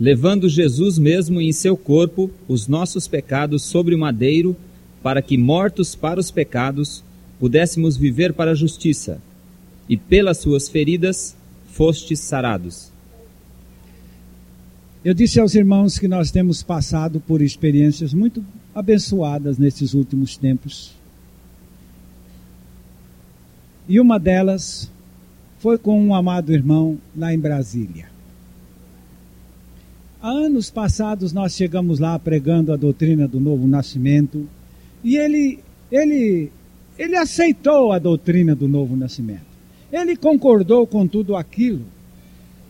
Levando 0.00 0.48
Jesus 0.48 0.98
mesmo 0.98 1.42
em 1.42 1.52
seu 1.52 1.76
corpo 1.76 2.30
os 2.48 2.66
nossos 2.66 3.06
pecados 3.06 3.62
sobre 3.62 3.94
o 3.94 3.98
madeiro, 3.98 4.56
para 5.02 5.20
que, 5.20 5.36
mortos 5.36 5.94
para 5.94 6.18
os 6.18 6.30
pecados, 6.30 7.04
pudéssemos 7.38 7.98
viver 7.98 8.32
para 8.32 8.52
a 8.52 8.54
justiça, 8.54 9.20
e 9.86 9.98
pelas 9.98 10.38
suas 10.38 10.70
feridas 10.70 11.36
fostes 11.72 12.18
sarados. 12.20 12.90
Eu 15.04 15.12
disse 15.12 15.40
aos 15.40 15.54
irmãos 15.54 15.98
que 15.98 16.08
nós 16.08 16.30
temos 16.30 16.62
passado 16.62 17.20
por 17.20 17.42
experiências 17.42 18.14
muito 18.14 18.44
abençoadas 18.74 19.58
nesses 19.58 19.92
últimos 19.94 20.36
tempos. 20.36 20.92
E 23.88 23.98
uma 23.98 24.18
delas 24.18 24.90
foi 25.58 25.76
com 25.76 26.00
um 26.00 26.14
amado 26.14 26.52
irmão 26.52 26.98
lá 27.16 27.34
em 27.34 27.38
Brasília. 27.38 28.10
Anos 30.22 30.70
passados 30.70 31.32
nós 31.32 31.54
chegamos 31.54 31.98
lá 31.98 32.18
pregando 32.18 32.72
a 32.72 32.76
doutrina 32.76 33.26
do 33.26 33.40
novo 33.40 33.66
nascimento 33.66 34.46
e 35.02 35.16
ele, 35.16 35.60
ele, 35.90 36.52
ele 36.98 37.16
aceitou 37.16 37.90
a 37.90 37.98
doutrina 37.98 38.54
do 38.54 38.68
novo 38.68 38.94
nascimento. 38.94 39.48
Ele 39.90 40.14
concordou 40.14 40.86
com 40.86 41.06
tudo 41.06 41.34
aquilo 41.34 41.86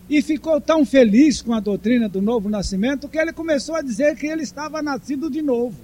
e 0.09 0.21
ficou 0.21 0.61
tão 0.61 0.85
feliz 0.85 1.41
com 1.41 1.53
a 1.53 1.59
doutrina 1.59 2.07
do 2.07 2.21
novo 2.21 2.47
nascimento 2.47 3.09
que 3.09 3.17
ele 3.17 3.33
começou 3.33 3.75
a 3.75 3.81
dizer 3.81 4.15
que 4.15 4.27
ele 4.27 4.43
estava 4.43 4.81
nascido 4.81 5.29
de 5.29 5.41
novo. 5.41 5.75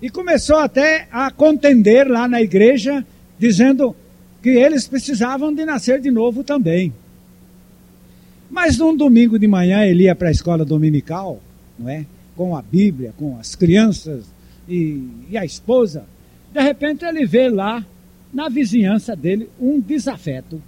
E 0.00 0.08
começou 0.08 0.56
até 0.56 1.06
a 1.12 1.30
contender 1.30 2.08
lá 2.08 2.26
na 2.26 2.40
igreja, 2.40 3.04
dizendo 3.38 3.94
que 4.42 4.48
eles 4.48 4.88
precisavam 4.88 5.52
de 5.52 5.66
nascer 5.66 6.00
de 6.00 6.10
novo 6.10 6.42
também. 6.42 6.94
Mas 8.50 8.78
num 8.78 8.96
domingo 8.96 9.38
de 9.38 9.46
manhã 9.46 9.84
ele 9.84 10.04
ia 10.04 10.14
para 10.14 10.28
a 10.28 10.32
escola 10.32 10.64
dominical, 10.64 11.40
não 11.78 11.88
é? 11.88 12.04
Com 12.36 12.56
a 12.56 12.62
Bíblia, 12.62 13.14
com 13.16 13.38
as 13.38 13.54
crianças 13.54 14.24
e, 14.68 15.06
e 15.30 15.38
a 15.38 15.44
esposa. 15.44 16.04
De 16.52 16.60
repente 16.60 17.04
ele 17.04 17.24
vê 17.24 17.48
lá 17.48 17.86
na 18.32 18.48
vizinhança 18.48 19.14
dele 19.14 19.48
um 19.60 19.78
desafeto. 19.78 20.60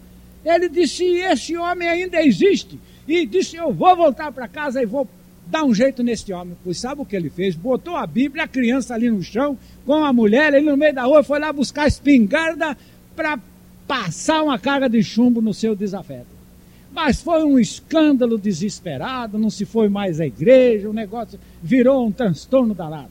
Ele 0.44 0.68
disse: 0.68 1.04
Esse 1.04 1.56
homem 1.56 1.88
ainda 1.88 2.22
existe. 2.22 2.78
E 3.06 3.26
disse: 3.26 3.56
Eu 3.56 3.72
vou 3.72 3.96
voltar 3.96 4.30
para 4.30 4.46
casa 4.46 4.80
e 4.80 4.86
vou 4.86 5.08
dar 5.46 5.64
um 5.64 5.74
jeito 5.74 6.02
nesse 6.02 6.32
homem. 6.32 6.56
Pois 6.62 6.78
sabe 6.78 7.00
o 7.00 7.04
que 7.04 7.16
ele 7.16 7.30
fez? 7.30 7.56
Botou 7.56 7.96
a 7.96 8.06
Bíblia, 8.06 8.44
a 8.44 8.48
criança 8.48 8.94
ali 8.94 9.10
no 9.10 9.22
chão, 9.22 9.58
com 9.84 10.04
a 10.04 10.12
mulher, 10.12 10.54
ele 10.54 10.70
no 10.70 10.76
meio 10.76 10.94
da 10.94 11.02
rua, 11.02 11.24
foi 11.24 11.40
lá 11.40 11.52
buscar 11.52 11.86
espingarda 11.86 12.76
para 13.16 13.38
passar 13.86 14.42
uma 14.42 14.58
carga 14.58 14.88
de 14.88 15.02
chumbo 15.02 15.42
no 15.42 15.52
seu 15.52 15.74
desafeto. 15.74 16.41
Mas 16.94 17.22
foi 17.22 17.42
um 17.42 17.58
escândalo 17.58 18.36
desesperado, 18.36 19.38
não 19.38 19.48
se 19.48 19.64
foi 19.64 19.88
mais 19.88 20.20
à 20.20 20.26
igreja, 20.26 20.90
o 20.90 20.92
negócio 20.92 21.38
virou 21.62 22.06
um 22.06 22.12
transtorno 22.12 22.74
danado. 22.74 23.08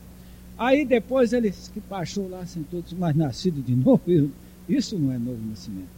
Aí 0.57 0.85
depois 0.85 1.33
ele 1.33 1.51
que 1.73 1.79
baixou 1.89 2.29
lá, 2.29 2.45
sentou, 2.45 2.81
disse, 2.81 2.95
mas 2.95 3.15
nascido 3.15 3.61
de 3.61 3.75
novo? 3.75 4.31
Isso 4.69 4.97
não 4.97 5.11
é 5.11 5.17
novo 5.17 5.39
nascimento. 5.49 5.89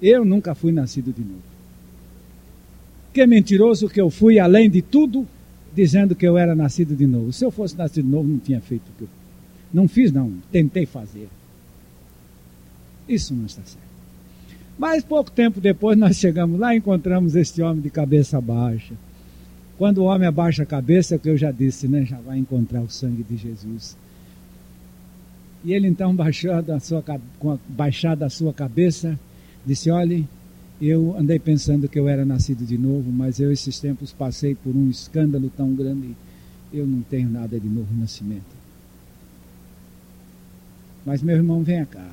Eu 0.00 0.24
nunca 0.24 0.54
fui 0.54 0.72
nascido 0.72 1.12
de 1.12 1.20
novo. 1.20 1.42
Que 3.12 3.26
mentiroso 3.26 3.88
que 3.88 4.00
eu 4.00 4.08
fui, 4.10 4.38
além 4.38 4.70
de 4.70 4.80
tudo, 4.80 5.26
dizendo 5.74 6.14
que 6.14 6.26
eu 6.26 6.38
era 6.38 6.54
nascido 6.54 6.96
de 6.96 7.06
novo. 7.06 7.32
Se 7.32 7.44
eu 7.44 7.50
fosse 7.50 7.76
nascido 7.76 8.06
de 8.06 8.10
novo, 8.10 8.28
não 8.28 8.38
tinha 8.38 8.60
feito 8.60 8.88
o 8.88 8.92
que 8.96 9.04
eu 9.04 9.08
Não 9.72 9.86
fiz, 9.86 10.10
não. 10.10 10.32
Tentei 10.50 10.86
fazer. 10.86 11.28
Isso 13.06 13.34
não 13.34 13.44
está 13.44 13.62
certo. 13.62 13.85
Mas 14.78 15.02
pouco 15.02 15.30
tempo 15.30 15.60
depois 15.60 15.96
nós 15.96 16.16
chegamos 16.16 16.60
lá 16.60 16.74
e 16.74 16.78
encontramos 16.78 17.34
este 17.34 17.62
homem 17.62 17.80
de 17.80 17.90
cabeça 17.90 18.40
baixa. 18.40 18.94
Quando 19.78 19.98
o 19.98 20.04
homem 20.04 20.26
abaixa 20.26 20.62
a 20.62 20.66
cabeça, 20.66 21.14
é 21.14 21.16
o 21.16 21.20
que 21.20 21.28
eu 21.28 21.36
já 21.36 21.50
disse, 21.50 21.88
né? 21.88 22.04
Já 22.04 22.18
vai 22.18 22.38
encontrar 22.38 22.82
o 22.82 22.90
sangue 22.90 23.22
de 23.22 23.36
Jesus. 23.36 23.96
E 25.64 25.72
ele 25.72 25.86
então 25.86 26.14
baixou 26.16 26.62
da 26.62 26.78
sua, 26.78 27.02
a 27.06 27.58
baixada 27.68 28.26
a 28.26 28.30
sua 28.30 28.52
cabeça, 28.52 29.18
disse: 29.64 29.90
Olhe, 29.90 30.26
eu 30.80 31.16
andei 31.18 31.38
pensando 31.38 31.88
que 31.88 31.98
eu 31.98 32.08
era 32.08 32.24
nascido 32.24 32.64
de 32.64 32.76
novo, 32.76 33.10
mas 33.10 33.40
eu 33.40 33.50
esses 33.50 33.80
tempos 33.80 34.12
passei 34.12 34.54
por 34.54 34.74
um 34.74 34.90
escândalo 34.90 35.50
tão 35.56 35.74
grande, 35.74 36.14
eu 36.72 36.86
não 36.86 37.00
tenho 37.02 37.28
nada 37.28 37.58
de 37.58 37.68
novo 37.68 37.94
nascimento. 37.94 38.56
Mas 41.04 41.22
meu 41.22 41.36
irmão, 41.36 41.62
venha 41.62 41.86
cá. 41.86 42.10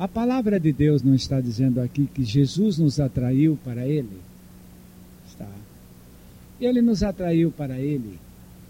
A 0.00 0.08
palavra 0.08 0.58
de 0.58 0.72
Deus 0.72 1.02
não 1.02 1.14
está 1.14 1.42
dizendo 1.42 1.78
aqui 1.78 2.06
que 2.06 2.24
Jesus 2.24 2.78
nos 2.78 2.98
atraiu 2.98 3.58
para 3.62 3.86
Ele? 3.86 4.18
Está. 5.28 5.46
Ele 6.58 6.80
nos 6.80 7.02
atraiu 7.02 7.50
para 7.50 7.78
Ele, 7.78 8.18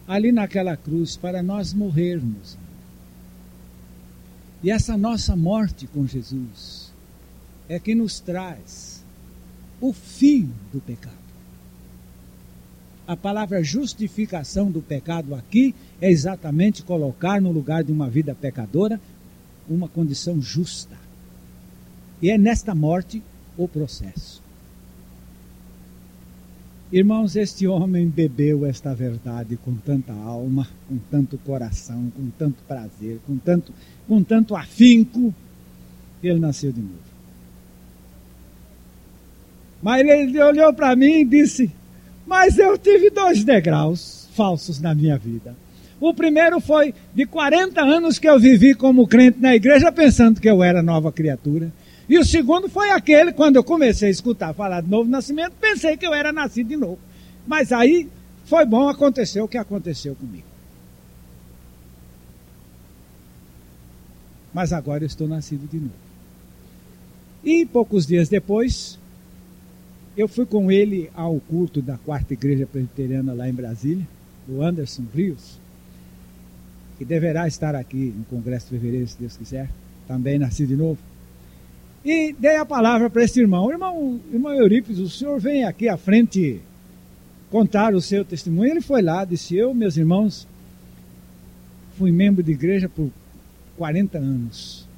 ali 0.09 0.33
naquela 0.33 0.77
cruz, 0.77 1.17
para 1.17 1.41
nós 1.41 1.73
morrermos. 1.73 2.59
E 4.61 4.73
essa 4.73 4.97
nossa 4.97 5.37
morte 5.37 5.87
com 5.87 6.05
Jesus 6.05 6.93
é 7.69 7.79
que 7.79 7.95
nos 7.95 8.19
traz 8.19 9.05
o 9.81 9.93
fim 9.93 10.51
do 10.73 10.81
pecado. 10.81 11.15
A 13.07 13.17
palavra 13.17 13.63
justificação 13.63 14.69
do 14.69 14.83
pecado 14.83 15.37
aqui 15.37 15.77
é 16.01 16.11
exatamente 16.11 16.83
colocar 16.83 17.41
no 17.41 17.53
lugar 17.53 17.85
de 17.85 17.93
uma 17.93 18.11
vida 18.11 18.35
pecadora 18.35 19.01
uma 19.69 19.87
condição 19.87 20.43
justa. 20.43 21.00
E 22.23 22.31
é 22.31 22.39
nesta 22.39 22.75
morte 22.75 23.23
o 23.57 23.67
processo. 23.67 24.43
Irmãos, 26.93 27.37
este 27.37 27.69
homem 27.69 28.09
bebeu 28.09 28.67
esta 28.67 28.93
verdade 28.93 29.57
com 29.57 29.75
tanta 29.77 30.13
alma, 30.13 30.67
com 30.89 30.99
tanto 31.11 31.39
coração, 31.39 32.11
com 32.17 32.29
tanto 32.31 32.63
prazer, 32.65 33.21
com 33.27 33.39
tanto, 33.39 33.73
com 34.09 34.23
tanto 34.25 34.57
afinco, 34.57 35.33
ele 36.21 36.41
nasceu 36.41 36.73
de 36.73 36.81
novo. 36.81 37.11
Mas 39.81 40.07
ele 40.07 40.43
olhou 40.43 40.75
para 40.75 40.97
mim 40.97 41.21
e 41.21 41.25
disse: 41.25 41.71
Mas 42.27 42.59
eu 42.59 42.77
tive 42.77 43.09
dois 43.09 43.45
degraus 43.45 44.29
falsos 44.35 44.81
na 44.81 44.95
minha 44.95 45.17
vida. 45.17 45.55
O 46.01 46.13
primeiro 46.13 46.61
foi 46.61 46.95
de 47.15 47.25
40 47.25 47.81
anos 47.81 48.19
que 48.19 48.29
eu 48.29 48.39
vivi 48.39 48.75
como 48.75 49.07
crente 49.07 49.39
na 49.39 49.55
igreja, 49.55 49.93
pensando 49.93 50.41
que 50.41 50.49
eu 50.49 50.63
era 50.63 50.83
nova 50.83 51.13
criatura. 51.13 51.71
E 52.11 52.19
o 52.19 52.25
segundo 52.25 52.69
foi 52.69 52.91
aquele, 52.91 53.33
quando 53.33 53.55
eu 53.55 53.63
comecei 53.63 54.09
a 54.09 54.11
escutar 54.11 54.53
falar 54.53 54.81
de 54.81 54.91
novo 54.91 55.09
nascimento, 55.09 55.53
pensei 55.61 55.97
que 55.97 56.05
eu 56.05 56.13
era 56.13 56.33
nascido 56.33 56.67
de 56.67 56.77
novo. 56.77 56.99
Mas 57.47 57.71
aí 57.71 58.09
foi 58.47 58.67
bom, 58.67 58.89
aconteceu 58.89 59.45
o 59.45 59.49
que 59.49 59.57
aconteceu 59.57 60.17
comigo. 60.17 60.45
Mas 64.53 64.73
agora 64.73 65.05
eu 65.05 65.07
estou 65.07 65.29
nascido 65.29 65.71
de 65.71 65.79
novo. 65.79 65.95
E 67.45 67.65
poucos 67.65 68.09
dias 68.09 68.29
depois, 68.29 68.99
eu 70.17 70.27
fui 70.27 70.47
com 70.47 70.73
ele 70.73 71.09
ao 71.15 71.39
culto 71.39 71.81
da 71.81 71.97
quarta 71.97 72.33
igreja 72.33 72.67
presbiteriana 72.67 73.33
lá 73.33 73.49
em 73.49 73.55
Brasília, 73.55 74.07
do 74.49 74.61
Anderson 74.61 75.05
Rios, 75.15 75.61
que 76.99 77.05
deverá 77.05 77.47
estar 77.47 77.77
aqui 77.77 78.13
no 78.19 78.25
Congresso 78.25 78.67
de 78.67 78.73
Fevereiro, 78.73 79.07
se 79.07 79.17
Deus 79.17 79.37
quiser, 79.37 79.71
também 80.09 80.41
nascido 80.41 80.71
de 80.71 80.77
novo. 80.77 81.10
E 82.05 82.33
dei 82.33 82.57
a 82.57 82.65
palavra 82.65 83.11
para 83.11 83.25
esse 83.25 83.41
irmão. 83.41 83.71
Irmão, 83.71 84.21
irmão 84.33 84.55
Eurípides, 84.55 84.99
o 84.99 85.11
senhor 85.11 85.39
vem 85.39 85.65
aqui 85.65 85.89
à 85.89 85.97
frente 85.97 86.61
contar 87.51 87.95
o 87.95 88.01
seu 88.01 88.25
testemunho. 88.25 88.71
Ele 88.71 88.81
foi 88.81 89.03
lá, 89.03 89.25
disse: 89.25 89.55
Eu, 89.57 89.75
meus 89.75 89.97
irmãos, 89.97 90.47
fui 91.99 92.11
membro 92.11 92.43
de 92.43 92.53
igreja 92.53 92.89
por 92.89 93.11
40 93.77 94.19
anos. 94.19 94.89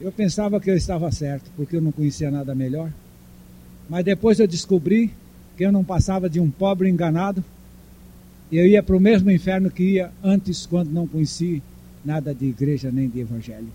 Eu 0.00 0.12
pensava 0.12 0.60
que 0.60 0.70
eu 0.70 0.76
estava 0.76 1.10
certo, 1.10 1.50
porque 1.56 1.76
eu 1.76 1.82
não 1.82 1.92
conhecia 1.92 2.30
nada 2.30 2.54
melhor. 2.54 2.90
Mas 3.88 4.04
depois 4.04 4.38
eu 4.38 4.46
descobri 4.46 5.12
que 5.56 5.64
eu 5.64 5.72
não 5.72 5.82
passava 5.82 6.30
de 6.30 6.38
um 6.38 6.50
pobre 6.50 6.88
enganado, 6.88 7.44
Eu 8.50 8.66
ia 8.66 8.82
para 8.82 8.96
o 8.96 9.00
mesmo 9.00 9.30
inferno 9.30 9.70
que 9.70 9.82
ia 9.82 10.10
antes, 10.22 10.64
quando 10.64 10.90
não 10.90 11.06
conheci 11.06 11.62
nada 12.02 12.34
de 12.34 12.46
igreja 12.46 12.90
nem 12.90 13.06
de 13.06 13.20
evangelho. 13.20 13.68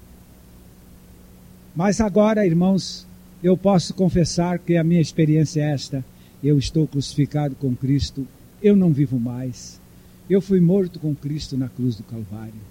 Mas 1.76 2.00
agora, 2.00 2.46
irmãos, 2.46 3.08
eu 3.44 3.58
posso 3.58 3.94
confessar 3.94 4.60
que 4.60 4.78
a 4.78 4.84
minha 4.84 5.02
experiência 5.02 5.62
é 5.62 5.72
esta. 5.72 6.06
Eu 6.44 6.60
estou 6.60 6.88
crucificado 6.88 7.56
com 7.56 7.76
Cristo, 7.76 8.28
eu 8.62 8.76
não 8.76 8.92
vivo 8.92 9.20
mais. 9.20 9.82
Eu 10.30 10.40
fui 10.40 10.62
morto 10.62 11.00
com 11.00 11.16
Cristo 11.16 11.58
na 11.58 11.68
cruz 11.68 11.96
do 11.96 12.04
Calvário. 12.04 12.62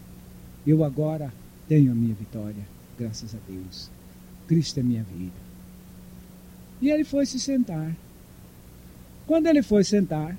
Eu 0.66 0.84
agora 0.84 1.32
tenho 1.68 1.90
a 1.90 1.94
minha 1.94 2.14
vitória, 2.14 2.66
graças 2.98 3.34
a 3.34 3.38
Deus. 3.48 3.90
Cristo 4.46 4.80
é 4.80 4.82
minha 4.82 5.02
vida. 5.02 5.32
E 6.80 6.90
ele 6.90 7.04
foi 7.04 7.26
se 7.26 7.38
sentar. 7.38 7.94
Quando 9.26 9.46
ele 9.46 9.62
foi 9.62 9.84
sentar, 9.84 10.36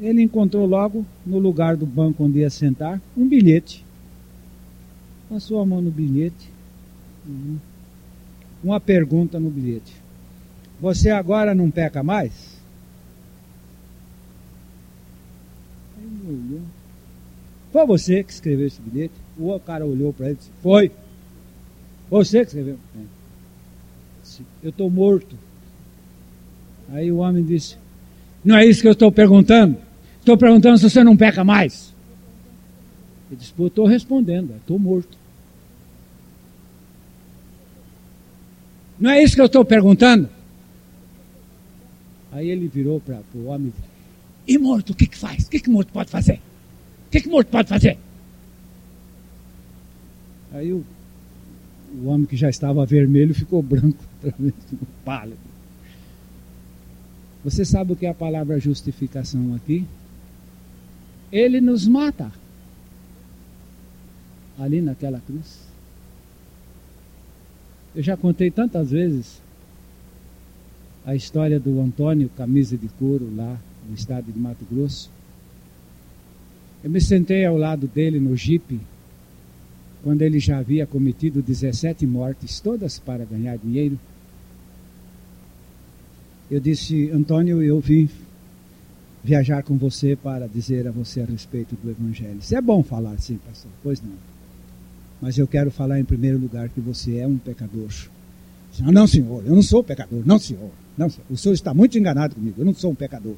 ele 0.00 0.22
encontrou 0.22 0.66
logo 0.66 1.04
no 1.24 1.38
lugar 1.38 1.76
do 1.76 1.86
banco 1.86 2.24
onde 2.24 2.40
ia 2.40 2.50
sentar 2.50 3.00
um 3.16 3.26
bilhete. 3.26 3.84
Passou 5.28 5.60
a 5.60 5.66
mão 5.66 5.80
no 5.80 5.90
bilhete. 5.90 6.53
Uma 8.62 8.80
pergunta 8.80 9.38
no 9.38 9.50
bilhete. 9.50 9.94
Você 10.80 11.10
agora 11.10 11.54
não 11.54 11.70
peca 11.70 12.02
mais? 12.02 12.54
Foi 17.72 17.86
você 17.86 18.22
que 18.22 18.32
escreveu 18.32 18.66
esse 18.66 18.80
bilhete? 18.80 19.14
O 19.38 19.58
cara 19.60 19.84
olhou 19.84 20.12
para 20.12 20.26
ele 20.26 20.34
e 20.34 20.38
disse: 20.38 20.50
Foi. 20.62 20.90
Você 22.10 22.40
que 22.40 22.46
escreveu? 22.46 22.78
Eu 24.62 24.70
estou 24.70 24.90
morto. 24.90 25.36
Aí 26.90 27.10
o 27.10 27.16
homem 27.16 27.44
disse: 27.44 27.76
Não 28.44 28.56
é 28.56 28.66
isso 28.66 28.82
que 28.82 28.88
eu 28.88 28.92
estou 28.92 29.10
perguntando. 29.10 29.76
Estou 30.18 30.38
perguntando 30.38 30.78
se 30.78 30.88
você 30.88 31.04
não 31.04 31.16
peca 31.16 31.44
mais. 31.44 31.92
Ele 33.30 33.40
disse: 33.40 33.52
estou 33.58 33.86
respondendo, 33.86 34.54
estou 34.56 34.78
morto. 34.78 35.18
Não 39.04 39.10
é 39.10 39.22
isso 39.22 39.34
que 39.34 39.40
eu 39.42 39.44
estou 39.44 39.66
perguntando? 39.66 40.30
Aí 42.32 42.48
ele 42.48 42.68
virou 42.68 42.98
para 42.98 43.20
o 43.34 43.44
homem 43.48 43.70
e 44.48 44.56
morto, 44.56 44.94
o 44.94 44.94
que, 44.94 45.06
que 45.06 45.18
faz? 45.18 45.44
O 45.44 45.50
que, 45.50 45.60
que 45.60 45.68
morto 45.68 45.92
pode 45.92 46.10
fazer? 46.10 46.40
O 47.06 47.10
que, 47.10 47.20
que 47.20 47.28
morto 47.28 47.48
pode 47.48 47.68
fazer? 47.68 47.98
Aí 50.54 50.72
o, 50.72 50.82
o 52.02 52.06
homem 52.06 52.24
que 52.24 52.34
já 52.34 52.48
estava 52.48 52.86
vermelho 52.86 53.34
ficou 53.34 53.62
branco, 53.62 54.02
pálido. 55.04 55.36
Você 57.44 57.62
sabe 57.62 57.92
o 57.92 57.96
que 57.96 58.06
é 58.06 58.08
a 58.08 58.14
palavra 58.14 58.58
justificação 58.58 59.54
aqui? 59.54 59.84
Ele 61.30 61.60
nos 61.60 61.86
mata. 61.86 62.32
Ali 64.58 64.80
naquela 64.80 65.20
cruz. 65.20 65.63
Eu 67.94 68.02
já 68.02 68.16
contei 68.16 68.50
tantas 68.50 68.90
vezes 68.90 69.40
a 71.06 71.14
história 71.14 71.60
do 71.60 71.80
Antônio, 71.80 72.28
camisa 72.36 72.76
de 72.76 72.88
couro, 72.88 73.30
lá 73.36 73.56
no 73.88 73.94
estado 73.94 74.32
de 74.32 74.38
Mato 74.38 74.66
Grosso. 74.70 75.10
Eu 76.82 76.90
me 76.90 77.00
sentei 77.00 77.44
ao 77.44 77.56
lado 77.56 77.86
dele 77.86 78.18
no 78.18 78.36
jipe, 78.36 78.80
quando 80.02 80.22
ele 80.22 80.38
já 80.38 80.58
havia 80.58 80.86
cometido 80.86 81.40
17 81.40 82.06
mortes, 82.06 82.58
todas 82.58 82.98
para 82.98 83.24
ganhar 83.24 83.56
dinheiro. 83.56 83.98
Eu 86.50 86.60
disse, 86.60 87.10
Antônio, 87.10 87.62
eu 87.62 87.80
vim 87.80 88.08
viajar 89.22 89.62
com 89.62 89.78
você 89.78 90.16
para 90.16 90.46
dizer 90.46 90.86
a 90.86 90.90
você 90.90 91.22
a 91.22 91.24
respeito 91.24 91.74
do 91.76 91.90
Evangelho. 91.90 92.38
Isso 92.40 92.54
é 92.54 92.60
bom 92.60 92.82
falar 92.82 93.12
assim, 93.12 93.38
pastor? 93.38 93.70
Pois 93.82 94.02
não. 94.02 94.33
Mas 95.24 95.38
eu 95.38 95.48
quero 95.48 95.70
falar 95.70 95.98
em 95.98 96.04
primeiro 96.04 96.38
lugar 96.38 96.68
que 96.68 96.82
você 96.82 97.16
é 97.16 97.26
um 97.26 97.38
pecador. 97.38 97.88
Não, 98.78 98.92
não, 98.92 99.06
senhor, 99.06 99.42
eu 99.46 99.54
não 99.54 99.62
sou 99.62 99.82
pecador. 99.82 100.22
Não, 100.26 100.38
senhor. 100.38 100.68
Não, 100.98 101.08
senhor. 101.08 101.24
O 101.30 101.36
senhor 101.38 101.54
está 101.54 101.72
muito 101.72 101.98
enganado 101.98 102.34
comigo. 102.34 102.56
Eu 102.58 102.64
não 102.66 102.74
sou 102.74 102.90
um 102.90 102.94
pecador. 102.94 103.34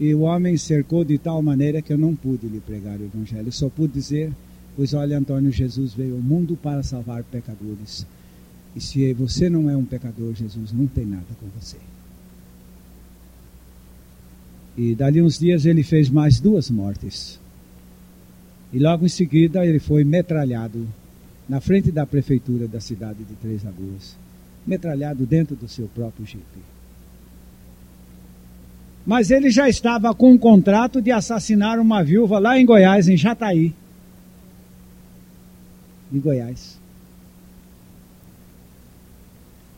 E 0.00 0.14
o 0.14 0.20
homem 0.20 0.56
cercou 0.56 1.04
de 1.04 1.18
tal 1.18 1.42
maneira 1.42 1.82
que 1.82 1.92
eu 1.92 1.98
não 1.98 2.16
pude 2.16 2.46
lhe 2.46 2.60
pregar 2.60 2.98
o 2.98 3.04
Evangelho. 3.04 3.48
Eu 3.48 3.52
só 3.52 3.68
pude 3.68 3.92
dizer, 3.92 4.32
pois 4.74 4.94
olha, 4.94 5.18
Antônio, 5.18 5.52
Jesus 5.52 5.92
veio 5.92 6.14
ao 6.14 6.22
mundo 6.22 6.56
para 6.56 6.82
salvar 6.82 7.22
pecadores. 7.24 8.06
E 8.74 8.80
se 8.80 9.12
você 9.12 9.50
não 9.50 9.68
é 9.68 9.76
um 9.76 9.84
pecador, 9.84 10.32
Jesus 10.34 10.72
não 10.72 10.86
tem 10.86 11.04
nada 11.04 11.26
com 11.38 11.46
você. 11.60 11.76
E 14.78 14.94
dali 14.94 15.20
uns 15.20 15.38
dias 15.38 15.66
ele 15.66 15.82
fez 15.82 16.08
mais 16.08 16.40
duas 16.40 16.70
mortes. 16.70 17.38
E 18.72 18.78
logo 18.78 19.04
em 19.04 19.10
seguida 19.10 19.66
ele 19.66 19.78
foi 19.78 20.04
metralhado 20.04 20.88
na 21.52 21.60
frente 21.60 21.92
da 21.92 22.06
prefeitura 22.06 22.66
da 22.66 22.80
cidade 22.80 23.24
de 23.24 23.34
Três 23.34 23.62
Lagoas. 23.62 24.16
Metralhado 24.66 25.26
dentro 25.26 25.54
do 25.54 25.68
seu 25.68 25.86
próprio 25.86 26.24
jipe. 26.24 26.62
Mas 29.04 29.30
ele 29.30 29.50
já 29.50 29.68
estava 29.68 30.14
com 30.14 30.32
um 30.32 30.38
contrato 30.38 31.02
de 31.02 31.10
assassinar 31.10 31.78
uma 31.78 32.02
viúva 32.02 32.38
lá 32.38 32.58
em 32.58 32.64
Goiás, 32.64 33.06
em 33.06 33.18
Jataí. 33.18 33.74
Em 36.10 36.18
Goiás. 36.18 36.80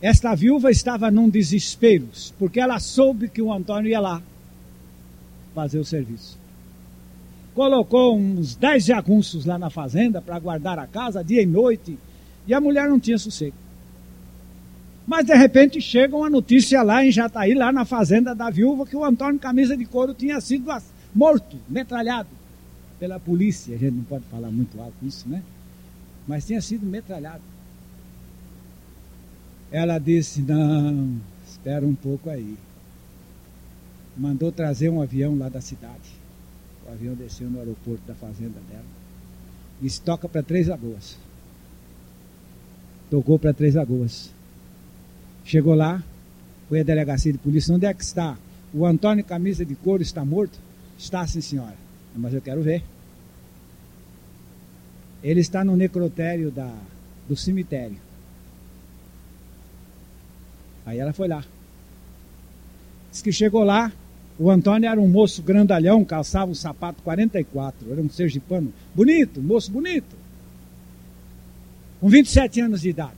Esta 0.00 0.32
viúva 0.37 0.70
estava 0.70 1.10
num 1.10 1.28
desespero, 1.28 2.08
porque 2.38 2.60
ela 2.60 2.78
soube 2.78 3.28
que 3.28 3.42
o 3.42 3.52
Antônio 3.52 3.90
ia 3.90 3.98
lá 3.98 4.22
fazer 5.52 5.80
o 5.80 5.84
serviço. 5.84 6.38
Colocou 7.54 8.16
uns 8.16 8.56
dez 8.56 8.84
jagunços 8.84 9.44
lá 9.44 9.56
na 9.58 9.70
fazenda 9.70 10.20
para 10.20 10.38
guardar 10.38 10.78
a 10.78 10.86
casa 10.86 11.22
dia 11.22 11.42
e 11.42 11.46
noite, 11.46 11.98
e 12.46 12.52
a 12.52 12.60
mulher 12.60 12.88
não 12.88 12.98
tinha 12.98 13.16
sossego. 13.16 13.56
Mas 15.06 15.26
de 15.26 15.34
repente 15.34 15.80
chega 15.80 16.16
uma 16.16 16.30
notícia 16.30 16.82
lá 16.82 17.04
em 17.04 17.12
Jataí, 17.12 17.54
lá 17.54 17.70
na 17.70 17.84
fazenda 17.84 18.34
da 18.34 18.50
viúva, 18.50 18.86
que 18.86 18.96
o 18.96 19.04
Antônio 19.04 19.38
Camisa 19.38 19.76
de 19.76 19.84
Couro 19.84 20.14
tinha 20.14 20.40
sido 20.40 20.70
morto, 21.14 21.56
metralhado 21.68 22.28
pela 22.98 23.20
polícia. 23.20 23.74
A 23.74 23.78
gente 23.78 23.94
não 23.94 24.04
pode 24.04 24.24
falar 24.24 24.50
muito 24.50 24.80
alto 24.80 24.96
isso, 25.02 25.28
né? 25.28 25.42
Mas 26.26 26.46
tinha 26.46 26.60
sido 26.60 26.86
metralhado. 26.86 27.42
Ela 29.70 29.98
disse: 29.98 30.40
Não, 30.40 31.20
espera 31.46 31.84
um 31.84 31.94
pouco 31.94 32.30
aí 32.30 32.56
mandou 34.16 34.52
trazer 34.52 34.88
um 34.88 35.02
avião 35.02 35.36
lá 35.36 35.48
da 35.48 35.60
cidade. 35.60 36.13
O 36.86 36.92
avião 36.92 37.14
desceu 37.14 37.48
no 37.48 37.58
aeroporto 37.58 38.02
da 38.06 38.14
fazenda 38.14 38.60
dela. 38.68 38.84
Disse, 39.80 40.00
toca 40.00 40.28
para 40.28 40.42
Três 40.42 40.68
Lagoas. 40.68 41.16
Tocou 43.10 43.38
para 43.38 43.52
Três 43.52 43.74
Lagoas. 43.74 44.30
Chegou 45.44 45.74
lá, 45.74 46.02
foi 46.68 46.80
a 46.80 46.84
delegacia 46.84 47.32
de 47.32 47.38
polícia. 47.38 47.74
Onde 47.74 47.86
é 47.86 47.94
que 47.94 48.02
está? 48.02 48.36
O 48.72 48.84
Antônio 48.86 49.24
Camisa 49.24 49.64
de 49.64 49.74
Couro 49.74 50.02
está 50.02 50.24
morto? 50.24 50.58
Está, 50.98 51.26
sim, 51.26 51.40
senhora. 51.40 51.76
Mas 52.14 52.34
eu 52.34 52.40
quero 52.40 52.62
ver. 52.62 52.82
Ele 55.22 55.40
está 55.40 55.64
no 55.64 55.76
necrotério 55.76 56.50
da, 56.50 56.72
do 57.28 57.36
cemitério. 57.36 57.96
Aí 60.86 60.98
ela 60.98 61.12
foi 61.12 61.28
lá. 61.28 61.44
Diz 63.10 63.22
que 63.22 63.32
chegou 63.32 63.62
lá, 63.62 63.92
o 64.38 64.50
Antônio 64.50 64.88
era 64.88 65.00
um 65.00 65.08
moço 65.08 65.42
grandalhão, 65.42 66.04
calçava 66.04 66.50
um 66.50 66.54
sapato 66.54 67.02
44, 67.02 67.92
era 67.92 68.00
um 68.00 68.10
sergipano 68.10 68.72
bonito, 68.94 69.40
moço 69.40 69.70
bonito. 69.70 70.16
Com 72.00 72.08
27 72.08 72.60
anos 72.60 72.80
de 72.80 72.90
idade. 72.90 73.12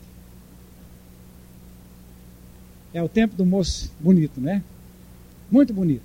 É 2.92 3.02
o 3.02 3.08
tempo 3.08 3.34
do 3.34 3.46
moço 3.46 3.90
bonito, 3.98 4.40
né? 4.40 4.62
Muito 5.50 5.72
bonito. 5.72 6.02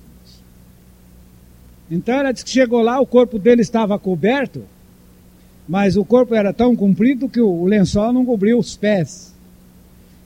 Então 1.90 2.16
ela 2.16 2.32
disse 2.32 2.46
que 2.46 2.52
chegou 2.52 2.82
lá, 2.82 3.00
o 3.00 3.06
corpo 3.06 3.38
dele 3.38 3.62
estava 3.62 4.00
coberto, 4.00 4.64
mas 5.68 5.98
o 5.98 6.06
corpo 6.06 6.34
era 6.34 6.54
tão 6.54 6.74
comprido 6.74 7.28
que 7.28 7.42
o 7.42 7.66
lençol 7.66 8.14
não 8.14 8.26
cobriu 8.26 8.58
os 8.58 8.78
pés. 8.78 9.36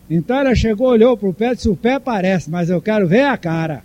Então 0.07 0.37
ela 0.37 0.53
chegou, 0.53 0.87
olhou 0.87 1.17
para 1.17 1.29
o 1.29 1.33
pé 1.33 1.51
e 1.51 1.55
disse: 1.55 1.69
O 1.69 1.75
pé 1.75 1.97
parece, 1.97 2.51
mas 2.51 2.69
eu 2.69 2.79
quero 2.79 3.07
ver 3.07 3.25
a 3.25 3.35
cara. 3.35 3.83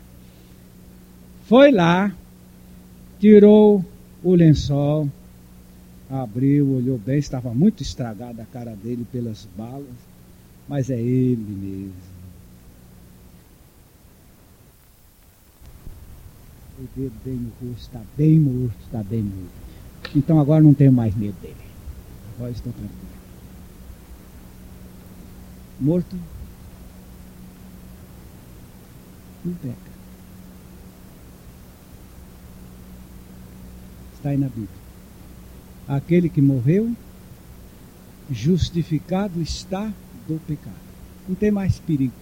Foi 1.50 1.72
lá, 1.72 2.14
tirou 3.18 3.84
o 4.22 4.34
lençol, 4.36 5.08
abriu, 6.08 6.76
olhou 6.76 6.96
bem, 6.96 7.18
estava 7.18 7.52
muito 7.52 7.82
estragada 7.82 8.40
a 8.44 8.46
cara 8.46 8.76
dele 8.76 9.04
pelas 9.10 9.48
balas, 9.56 9.84
mas 10.68 10.90
é 10.90 11.00
ele 11.00 11.42
mesmo. 11.42 11.92
O 16.78 16.88
dedo 16.96 17.14
bem 17.24 17.34
no 17.34 17.50
rosto, 17.68 17.82
está 17.82 18.00
bem 18.16 18.38
morto, 18.38 18.76
está 18.84 19.02
bem 19.02 19.22
morto. 19.24 20.14
Então 20.14 20.38
agora 20.38 20.62
não 20.62 20.72
tenho 20.72 20.92
mais 20.92 21.16
medo 21.16 21.34
dele. 21.40 21.56
Agora 22.36 22.52
estou 22.52 22.72
tranquilo. 22.72 22.94
Morto, 25.80 26.16
não 29.44 29.54
peca. 29.54 29.89
Está 34.20 34.28
aí 34.28 34.36
na 34.36 34.48
Bíblia. 34.48 34.68
Aquele 35.88 36.28
que 36.28 36.42
morreu, 36.42 36.92
justificado 38.30 39.40
está 39.40 39.90
do 40.28 40.38
pecado. 40.46 40.76
Não 41.26 41.34
tem 41.34 41.50
mais 41.50 41.78
perigo. 41.78 42.12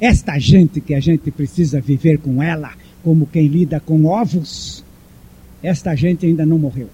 Esta 0.00 0.38
gente 0.38 0.80
que 0.80 0.94
a 0.94 1.00
gente 1.00 1.32
precisa 1.32 1.80
viver 1.80 2.18
com 2.18 2.40
ela, 2.40 2.74
como 3.02 3.26
quem 3.26 3.48
lida 3.48 3.80
com 3.80 4.04
ovos, 4.04 4.84
esta 5.60 5.96
gente 5.96 6.24
ainda 6.24 6.46
não 6.46 6.56
morreu. 6.56 6.88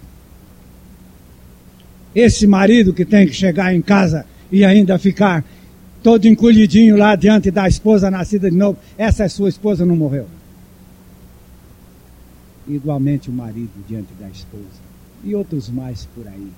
Esse 2.14 2.46
marido 2.46 2.94
que 2.94 3.04
tem 3.04 3.26
que 3.26 3.34
chegar 3.34 3.74
em 3.74 3.82
casa 3.82 4.24
e 4.50 4.64
ainda 4.64 4.98
ficar 4.98 5.44
todo 6.02 6.24
encolhidinho 6.24 6.96
lá 6.96 7.14
diante 7.16 7.50
da 7.50 7.68
esposa 7.68 8.10
nascida 8.10 8.50
de 8.50 8.56
novo, 8.56 8.78
essa 8.96 9.24
é 9.24 9.28
sua 9.28 9.50
esposa, 9.50 9.84
não 9.84 9.94
morreu. 9.94 10.26
Igualmente 12.68 13.30
o 13.30 13.32
marido 13.32 13.72
diante 13.86 14.12
da 14.18 14.28
esposa. 14.28 14.80
E 15.24 15.34
outros 15.34 15.68
mais 15.68 16.06
por 16.06 16.26
aí. 16.26 16.50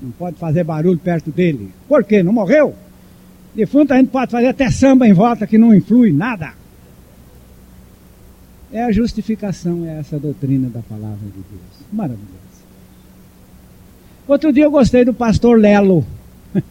Não 0.00 0.10
pode 0.12 0.36
fazer 0.36 0.64
barulho 0.64 0.98
perto 0.98 1.30
dele. 1.30 1.70
Por 1.88 2.04
quê? 2.04 2.22
Não 2.22 2.32
morreu? 2.32 2.74
Defunto 3.54 3.92
a 3.92 3.96
gente 3.96 4.10
pode 4.10 4.30
fazer 4.30 4.46
até 4.46 4.70
samba 4.70 5.08
em 5.08 5.12
volta 5.12 5.46
que 5.46 5.58
não 5.58 5.74
influi 5.74 6.12
nada. 6.12 6.52
É 8.70 8.84
a 8.84 8.92
justificação, 8.92 9.84
é 9.86 9.98
essa 9.98 10.18
doutrina 10.18 10.68
da 10.68 10.80
palavra 10.80 11.16
de 11.16 11.32
Deus. 11.32 11.88
Maravilhoso. 11.92 12.28
Outro 14.26 14.52
dia 14.52 14.64
eu 14.64 14.70
gostei 14.70 15.04
do 15.04 15.14
pastor 15.14 15.58
Lelo. 15.58 16.04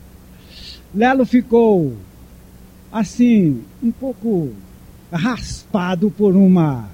Lelo 0.94 1.26
ficou 1.26 1.98
assim, 2.92 3.62
um 3.82 3.92
pouco 3.92 4.52
raspado 5.12 6.12
por 6.12 6.36
uma 6.36 6.90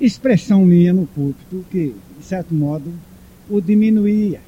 expressão 0.00 0.64
minha 0.64 0.92
no 0.92 1.06
púlpito 1.06 1.64
que, 1.70 1.94
de 2.18 2.24
certo 2.24 2.54
modo, 2.54 2.92
o 3.48 3.60
diminuía. 3.60 4.40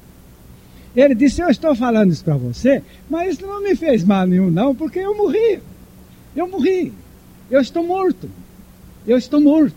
Ele 0.95 1.15
disse: 1.15 1.41
Eu 1.41 1.49
estou 1.49 1.75
falando 1.75 2.11
isso 2.11 2.23
para 2.23 2.37
você, 2.37 2.81
mas 3.09 3.33
isso 3.33 3.45
não 3.45 3.61
me 3.61 3.75
fez 3.75 4.03
mal 4.03 4.25
nenhum, 4.25 4.49
não, 4.49 4.75
porque 4.75 4.99
eu 4.99 5.15
morri. 5.15 5.59
Eu 6.35 6.47
morri. 6.47 6.93
Eu 7.49 7.61
estou 7.61 7.85
morto. 7.85 8.29
Eu 9.05 9.17
estou 9.17 9.39
morto. 9.39 9.75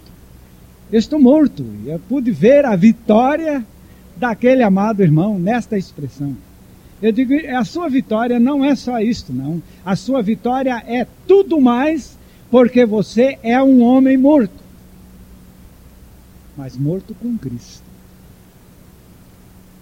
Eu 0.91 0.99
estou 0.99 1.19
morto. 1.19 1.65
Eu 1.85 1.99
pude 1.99 2.31
ver 2.31 2.65
a 2.65 2.77
vitória 2.77 3.65
daquele 4.17 4.63
amado 4.63 5.03
irmão 5.03 5.39
nesta 5.39 5.77
expressão. 5.77 6.37
Eu 7.03 7.13
digo, 7.13 7.35
a 7.55 7.65
sua 7.65 7.89
vitória 7.91 8.41
não 8.41 8.65
é 8.65 8.75
só 8.75 8.99
isto, 9.01 9.33
não. 9.33 9.63
A 9.85 9.95
sua 9.95 10.23
vitória 10.23 10.83
é 10.87 11.07
tudo 11.27 11.61
mais, 11.61 12.16
porque 12.51 12.85
você 12.85 13.39
é 13.43 13.63
um 13.63 13.83
homem 13.83 14.17
morto. 14.17 14.65
Mas 16.57 16.77
morto 16.77 17.15
com 17.15 17.37
Cristo. 17.37 17.85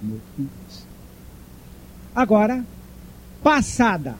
Morto 0.03 0.22
com 0.37 0.44
Cristo. 0.44 0.87
Agora, 2.14 2.64
passada 3.42 4.16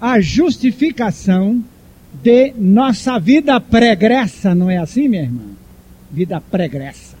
a 0.00 0.20
justificação 0.20 1.62
de 2.22 2.52
nossa 2.56 3.18
vida 3.18 3.60
pregressa, 3.60 4.54
não 4.54 4.70
é 4.70 4.78
assim, 4.78 5.08
minha 5.08 5.22
irmã? 5.22 5.44
Vida 6.10 6.40
pregressa. 6.40 7.16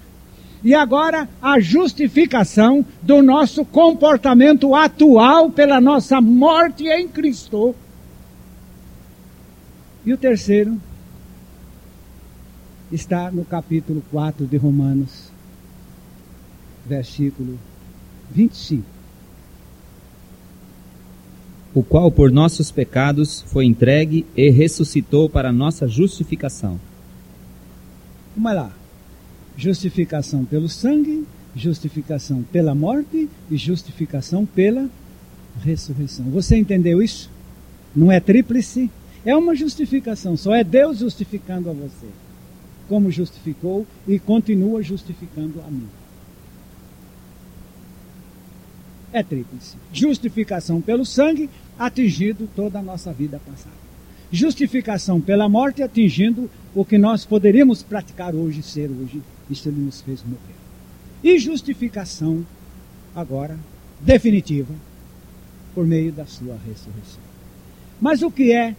E 0.62 0.74
agora 0.74 1.28
a 1.40 1.60
justificação 1.60 2.84
do 3.00 3.22
nosso 3.22 3.64
comportamento 3.64 4.74
atual 4.74 5.50
pela 5.50 5.80
nossa 5.80 6.20
morte 6.20 6.86
em 6.86 7.08
Cristo. 7.08 7.74
E 10.04 10.12
o 10.12 10.16
terceiro 10.16 10.80
está 12.90 13.30
no 13.30 13.44
capítulo 13.44 14.02
4 14.10 14.46
de 14.46 14.56
Romanos, 14.56 15.30
versículo 16.86 17.58
25. 18.30 18.84
O 21.72 21.82
qual 21.82 22.10
por 22.10 22.32
nossos 22.32 22.70
pecados 22.72 23.42
foi 23.42 23.64
entregue 23.64 24.26
e 24.36 24.50
ressuscitou 24.50 25.28
para 25.28 25.52
nossa 25.52 25.86
justificação. 25.86 26.80
Vamos 28.34 28.54
lá 28.54 28.80
justificação 29.60 30.44
pelo 30.44 30.68
sangue, 30.68 31.26
justificação 31.54 32.42
pela 32.50 32.74
morte 32.74 33.28
e 33.50 33.56
justificação 33.56 34.46
pela 34.46 34.88
ressurreição. 35.62 36.24
Você 36.30 36.56
entendeu 36.56 37.02
isso? 37.02 37.30
Não 37.94 38.10
é 38.10 38.18
tríplice? 38.18 38.90
É 39.24 39.36
uma 39.36 39.54
justificação, 39.54 40.36
só 40.36 40.54
é 40.54 40.64
Deus 40.64 40.98
justificando 40.98 41.68
a 41.68 41.72
você, 41.72 42.06
como 42.88 43.10
justificou 43.10 43.86
e 44.08 44.18
continua 44.18 44.82
justificando 44.82 45.60
a 45.60 45.70
mim. 45.70 45.88
É 49.12 49.22
tríplice. 49.22 49.76
Justificação 49.92 50.80
pelo 50.80 51.04
sangue, 51.04 51.50
atingindo 51.78 52.48
toda 52.54 52.78
a 52.78 52.82
nossa 52.82 53.12
vida 53.12 53.40
passada. 53.44 53.74
Justificação 54.32 55.20
pela 55.20 55.48
morte, 55.48 55.82
atingindo 55.82 56.48
o 56.74 56.84
que 56.84 56.96
nós 56.96 57.26
poderíamos 57.26 57.82
praticar 57.82 58.34
hoje, 58.34 58.62
ser 58.62 58.88
hoje 58.88 59.20
isto 59.50 59.68
ele 59.68 59.80
nos 59.80 60.00
fez 60.00 60.22
morrer. 60.22 60.38
E 61.22 61.38
justificação, 61.38 62.46
agora, 63.14 63.58
definitiva, 64.00 64.72
por 65.74 65.84
meio 65.86 66.12
da 66.12 66.24
sua 66.24 66.56
ressurreição. 66.66 67.20
Mas 68.00 68.22
o 68.22 68.30
que 68.30 68.52
é 68.52 68.76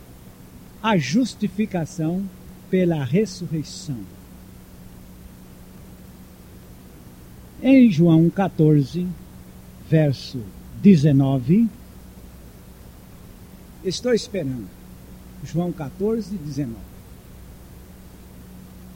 a 0.82 0.98
justificação 0.98 2.24
pela 2.70 3.04
ressurreição? 3.04 4.00
Em 7.62 7.92
João 7.92 8.30
14, 8.30 9.06
verso 9.88 10.42
19, 10.82 11.70
estou 13.84 14.14
esperando. 14.14 14.68
João 15.44 15.72
14, 15.72 16.36
19. 16.38 16.76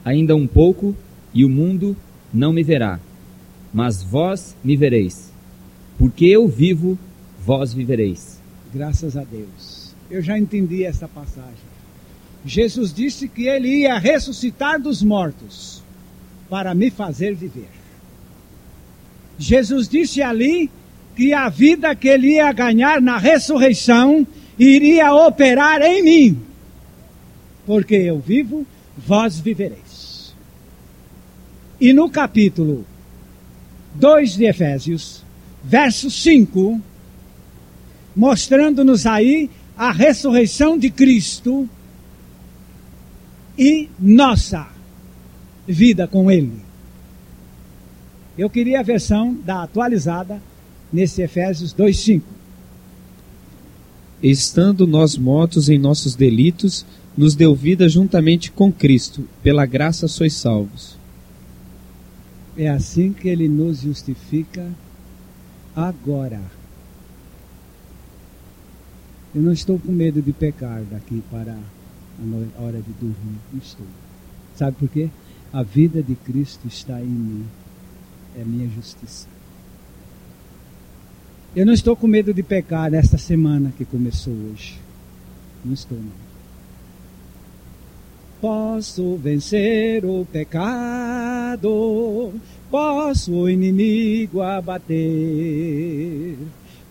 Ainda 0.04 0.34
um 0.34 0.46
pouco 0.46 0.96
e 1.32 1.44
o 1.44 1.48
mundo 1.48 1.96
não 2.32 2.52
me 2.52 2.62
verá, 2.62 2.98
mas 3.72 4.02
vós 4.02 4.56
me 4.64 4.76
vereis. 4.76 5.32
Porque 5.98 6.26
eu 6.26 6.48
vivo, 6.48 6.98
vós 7.44 7.72
vivereis. 7.72 8.40
Graças 8.72 9.16
a 9.16 9.22
Deus. 9.24 9.94
Eu 10.10 10.22
já 10.22 10.38
entendi 10.38 10.84
essa 10.84 11.08
passagem. 11.08 11.75
Jesus 12.44 12.92
disse 12.92 13.28
que 13.28 13.46
ele 13.46 13.82
ia 13.82 13.98
ressuscitar 13.98 14.80
dos 14.80 15.02
mortos 15.02 15.82
para 16.48 16.74
me 16.74 16.90
fazer 16.90 17.34
viver. 17.34 17.68
Jesus 19.38 19.88
disse 19.88 20.22
ali 20.22 20.70
que 21.14 21.32
a 21.32 21.48
vida 21.48 21.94
que 21.94 22.08
ele 22.08 22.34
ia 22.34 22.52
ganhar 22.52 23.00
na 23.00 23.18
ressurreição 23.18 24.26
iria 24.58 25.12
operar 25.12 25.82
em 25.82 26.02
mim. 26.02 26.42
Porque 27.66 27.94
eu 27.94 28.20
vivo, 28.20 28.66
vós 28.96 29.38
vivereis. 29.40 30.34
E 31.80 31.92
no 31.92 32.08
capítulo 32.08 32.86
2 33.94 34.36
de 34.36 34.44
Efésios, 34.44 35.22
verso 35.62 36.10
5, 36.10 36.80
mostrando-nos 38.14 39.04
aí 39.04 39.50
a 39.76 39.90
ressurreição 39.90 40.78
de 40.78 40.90
Cristo 40.90 41.68
e 43.58 43.88
nossa 43.98 44.68
vida 45.66 46.06
com 46.06 46.30
Ele. 46.30 46.60
Eu 48.36 48.50
queria 48.50 48.80
a 48.80 48.82
versão 48.82 49.34
da 49.34 49.62
atualizada 49.62 50.40
nesse 50.92 51.22
Efésios 51.22 51.74
2,5. 51.74 52.22
Estando 54.22 54.86
nós 54.86 55.16
mortos 55.16 55.68
em 55.68 55.78
nossos 55.78 56.14
delitos, 56.14 56.84
nos 57.16 57.34
deu 57.34 57.54
vida 57.54 57.88
juntamente 57.88 58.50
com 58.50 58.70
Cristo, 58.70 59.26
pela 59.42 59.64
graça 59.64 60.06
sois 60.06 60.34
salvos. 60.34 60.98
É 62.56 62.68
assim 62.68 63.12
que 63.12 63.28
ele 63.28 63.48
nos 63.48 63.80
justifica 63.80 64.70
agora. 65.74 66.40
Eu 69.34 69.42
não 69.42 69.52
estou 69.52 69.78
com 69.78 69.92
medo 69.92 70.22
de 70.22 70.32
pecar 70.32 70.82
daqui 70.90 71.22
para 71.30 71.56
a 72.58 72.62
hora 72.62 72.80
de 72.80 72.92
dormir. 72.92 73.38
Estou. 73.62 73.86
Sabe 74.54 74.76
por 74.76 74.88
quê? 74.88 75.10
A 75.52 75.62
vida 75.62 76.02
de 76.02 76.14
Cristo 76.14 76.66
está 76.66 77.00
em 77.00 77.06
mim. 77.06 77.46
É 78.38 78.44
minha 78.44 78.68
justiça. 78.68 79.28
Eu 81.54 81.64
não 81.64 81.72
estou 81.72 81.96
com 81.96 82.06
medo 82.06 82.34
de 82.34 82.42
pecar 82.42 82.90
nesta 82.90 83.16
semana 83.16 83.72
que 83.76 83.84
começou 83.86 84.34
hoje. 84.34 84.78
Não 85.64 85.72
estou, 85.72 85.96
não. 85.96 86.26
Posso 88.40 89.16
vencer 89.16 90.04
o 90.04 90.26
pecado, 90.30 91.70
posso 92.70 93.32
o 93.32 93.48
inimigo 93.48 94.42
abater, 94.42 96.36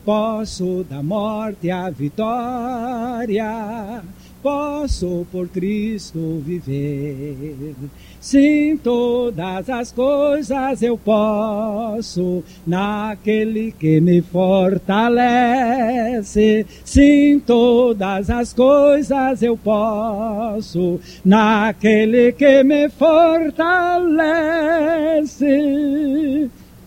posso 0.04 0.84
da 0.90 1.04
morte 1.04 1.70
a 1.70 1.88
vitória, 1.92 3.46
posso 4.46 5.26
por 5.32 5.48
Cristo 5.50 6.40
viver. 6.46 7.74
Sim, 8.22 8.78
todas 8.78 9.68
as 9.72 9.92
coisas 9.92 10.84
eu 10.84 11.00
posso 11.00 12.44
naquele 12.68 13.72
que 13.72 14.00
me 14.00 14.22
fortalece. 14.22 14.86
Sim, 16.84 17.40
todas 17.40 18.30
as 18.30 18.54
coisas 18.54 19.42
eu 19.42 19.58
posso 19.58 21.00
naquele 21.26 22.32
que 22.32 22.64
me 22.64 22.88
fortalece. 22.88 23.32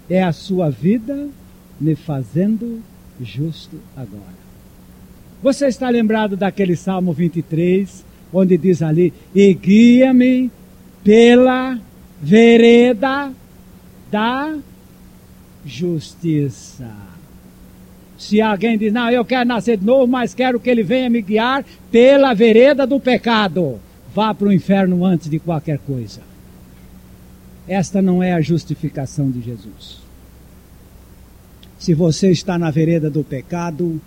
É 0.08 0.22
a 0.22 0.30
sua 0.30 0.70
vida 0.70 1.26
me 1.80 1.96
fazendo 1.96 2.80
justo 3.20 3.80
agora. 3.96 4.37
Você 5.42 5.66
está 5.66 5.88
lembrado 5.88 6.36
daquele 6.36 6.74
Salmo 6.74 7.12
23, 7.12 8.04
onde 8.32 8.56
diz 8.58 8.82
ali: 8.82 9.12
E 9.34 9.54
guia-me 9.54 10.50
pela 11.04 11.78
vereda 12.20 13.32
da 14.10 14.56
justiça. 15.64 16.90
Se 18.18 18.40
alguém 18.40 18.76
diz, 18.76 18.92
não, 18.92 19.08
eu 19.08 19.24
quero 19.24 19.48
nascer 19.48 19.76
de 19.76 19.86
novo, 19.86 20.08
mas 20.08 20.34
quero 20.34 20.58
que 20.58 20.68
ele 20.68 20.82
venha 20.82 21.08
me 21.08 21.22
guiar 21.22 21.64
pela 21.90 22.34
vereda 22.34 22.84
do 22.84 22.98
pecado, 22.98 23.78
vá 24.12 24.34
para 24.34 24.48
o 24.48 24.52
inferno 24.52 25.04
antes 25.04 25.30
de 25.30 25.38
qualquer 25.38 25.78
coisa. 25.78 26.20
Esta 27.68 28.02
não 28.02 28.20
é 28.20 28.32
a 28.32 28.40
justificação 28.40 29.30
de 29.30 29.40
Jesus. 29.40 30.00
Se 31.78 31.94
você 31.94 32.30
está 32.32 32.58
na 32.58 32.72
vereda 32.72 33.08
do 33.08 33.22
pecado, 33.22 34.00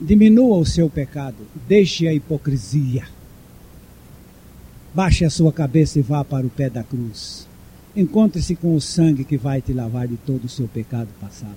diminua 0.00 0.56
o 0.56 0.66
seu 0.66 0.88
pecado, 0.88 1.36
deixe 1.66 2.06
a 2.06 2.14
hipocrisia. 2.14 3.04
Baixe 4.94 5.24
a 5.24 5.30
sua 5.30 5.52
cabeça 5.52 5.98
e 5.98 6.02
vá 6.02 6.24
para 6.24 6.46
o 6.46 6.50
pé 6.50 6.70
da 6.70 6.82
cruz. 6.82 7.46
Encontre-se 7.94 8.54
com 8.54 8.74
o 8.74 8.80
sangue 8.80 9.24
que 9.24 9.36
vai 9.36 9.60
te 9.60 9.72
lavar 9.72 10.06
de 10.06 10.16
todo 10.16 10.44
o 10.44 10.48
seu 10.48 10.68
pecado 10.68 11.08
passado. 11.20 11.56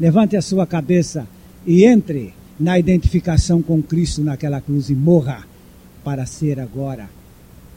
Levante 0.00 0.36
a 0.36 0.42
sua 0.42 0.66
cabeça 0.66 1.26
e 1.66 1.84
entre 1.84 2.32
na 2.58 2.78
identificação 2.78 3.62
com 3.62 3.82
Cristo 3.82 4.22
naquela 4.22 4.60
cruz 4.60 4.90
e 4.90 4.94
morra 4.94 5.46
para 6.02 6.26
ser 6.26 6.58
agora 6.58 7.08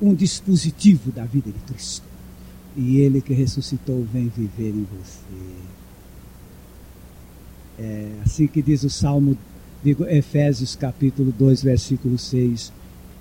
um 0.01 0.13
dispositivo 0.13 1.11
da 1.11 1.25
vida 1.25 1.51
de 1.51 1.59
Cristo. 1.73 2.05
E 2.75 2.97
Ele 2.97 3.21
que 3.21 3.33
ressuscitou 3.33 4.05
vem 4.11 4.31
viver 4.35 4.69
em 4.69 4.87
você. 4.97 5.71
É 7.79 8.07
assim 8.25 8.47
que 8.47 8.61
diz 8.61 8.83
o 8.83 8.89
Salmo, 8.89 9.37
digo, 9.83 10.05
Efésios 10.05 10.75
capítulo 10.75 11.33
2, 11.37 11.63
versículo 11.63 12.17
6. 12.17 12.71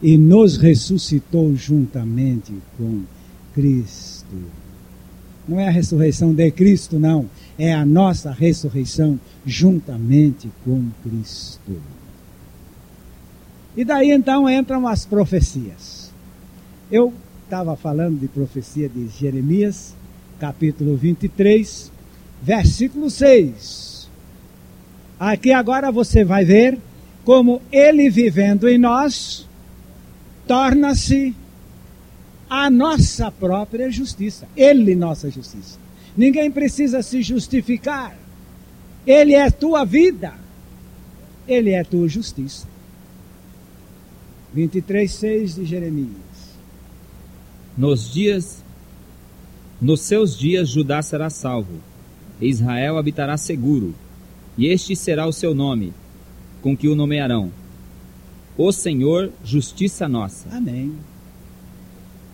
E 0.02 0.16
nos 0.16 0.56
ressuscitou 0.56 1.54
juntamente 1.54 2.52
com 2.76 3.02
Cristo. 3.54 4.36
Não 5.46 5.58
é 5.58 5.68
a 5.68 5.70
ressurreição 5.70 6.32
de 6.32 6.50
Cristo, 6.50 6.98
não. 6.98 7.28
É 7.58 7.74
a 7.74 7.84
nossa 7.84 8.30
ressurreição 8.30 9.18
juntamente 9.44 10.50
com 10.64 10.86
Cristo. 11.02 11.80
E 13.76 13.84
daí 13.84 14.10
então 14.10 14.48
entram 14.48 14.86
as 14.86 15.04
profecias. 15.04 16.10
Eu 16.90 17.12
estava 17.44 17.76
falando 17.76 18.18
de 18.18 18.28
profecia 18.28 18.88
de 18.88 19.08
Jeremias, 19.08 19.94
capítulo 20.38 20.96
23, 20.96 21.90
versículo 22.42 23.10
6 23.10 23.89
Aqui 25.20 25.52
agora 25.52 25.92
você 25.92 26.24
vai 26.24 26.46
ver 26.46 26.78
como 27.26 27.60
ele 27.70 28.08
vivendo 28.08 28.66
em 28.66 28.78
nós 28.78 29.46
torna-se 30.46 31.36
a 32.48 32.70
nossa 32.70 33.30
própria 33.30 33.90
justiça. 33.90 34.48
Ele, 34.56 34.96
nossa 34.96 35.30
justiça. 35.30 35.78
Ninguém 36.16 36.50
precisa 36.50 37.02
se 37.02 37.20
justificar. 37.20 38.16
Ele 39.06 39.34
é 39.34 39.50
tua 39.50 39.84
vida. 39.84 40.32
Ele 41.46 41.72
é 41.72 41.84
tua 41.84 42.08
justiça. 42.08 42.66
23, 44.54 45.12
6 45.12 45.54
de 45.56 45.64
Jeremias. 45.66 46.56
Nos 47.76 48.10
dias, 48.10 48.64
nos 49.78 50.00
seus 50.00 50.36
dias 50.36 50.70
Judá 50.70 51.02
será 51.02 51.28
salvo, 51.28 51.78
Israel 52.40 52.96
habitará 52.96 53.36
seguro 53.36 53.94
e 54.60 54.66
este 54.66 54.94
será 54.94 55.26
o 55.26 55.32
seu 55.32 55.54
nome, 55.54 55.90
com 56.60 56.76
que 56.76 56.86
o 56.86 56.94
nomearão. 56.94 57.50
O 58.58 58.70
Senhor, 58.70 59.32
justiça 59.42 60.06
nossa. 60.06 60.54
Amém. 60.54 60.94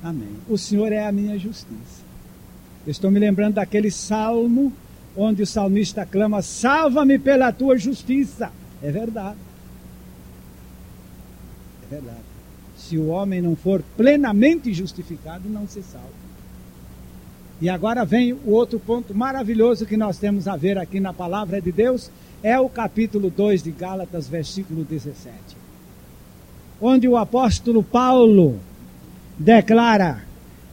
Amém. 0.02 0.34
O 0.48 0.58
Senhor 0.58 0.90
é 0.90 1.06
a 1.06 1.12
minha 1.12 1.38
justiça. 1.38 2.02
estou 2.84 3.12
me 3.12 3.20
lembrando 3.20 3.54
daquele 3.54 3.92
salmo 3.92 4.72
onde 5.16 5.44
o 5.44 5.46
salmista 5.46 6.04
clama: 6.04 6.42
Salva-me 6.42 7.16
pela 7.16 7.52
tua 7.52 7.78
justiça. 7.78 8.50
É 8.82 8.90
verdade. 8.90 9.38
É 11.84 11.94
verdade. 11.94 12.26
Se 12.76 12.98
o 12.98 13.06
homem 13.06 13.40
não 13.40 13.54
for 13.54 13.84
plenamente 13.96 14.74
justificado, 14.74 15.48
não 15.48 15.68
se 15.68 15.80
salva. 15.80 16.10
E 17.60 17.68
agora 17.68 18.04
vem 18.04 18.32
o 18.32 18.50
outro 18.50 18.78
ponto 18.78 19.14
maravilhoso 19.14 19.86
que 19.86 19.96
nós 19.96 20.18
temos 20.18 20.46
a 20.46 20.56
ver 20.56 20.76
aqui 20.76 21.00
na 21.00 21.12
palavra 21.12 21.60
de 21.60 21.72
Deus, 21.72 22.10
é 22.42 22.58
o 22.58 22.68
capítulo 22.68 23.30
2 23.30 23.62
de 23.62 23.70
Gálatas, 23.70 24.28
versículo 24.28 24.84
17. 24.84 25.34
Onde 26.80 27.08
o 27.08 27.16
apóstolo 27.16 27.82
Paulo 27.82 28.60
declara: 29.38 30.22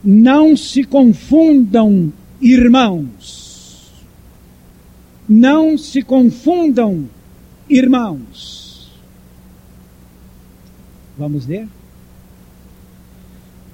Não 0.02 0.54
se 0.56 0.84
confundam, 0.84 2.12
irmãos. 2.40 3.90
Não 5.26 5.78
se 5.78 6.02
confundam, 6.02 7.08
irmãos. 7.66 8.92
Vamos 11.16 11.46
ler? 11.46 11.66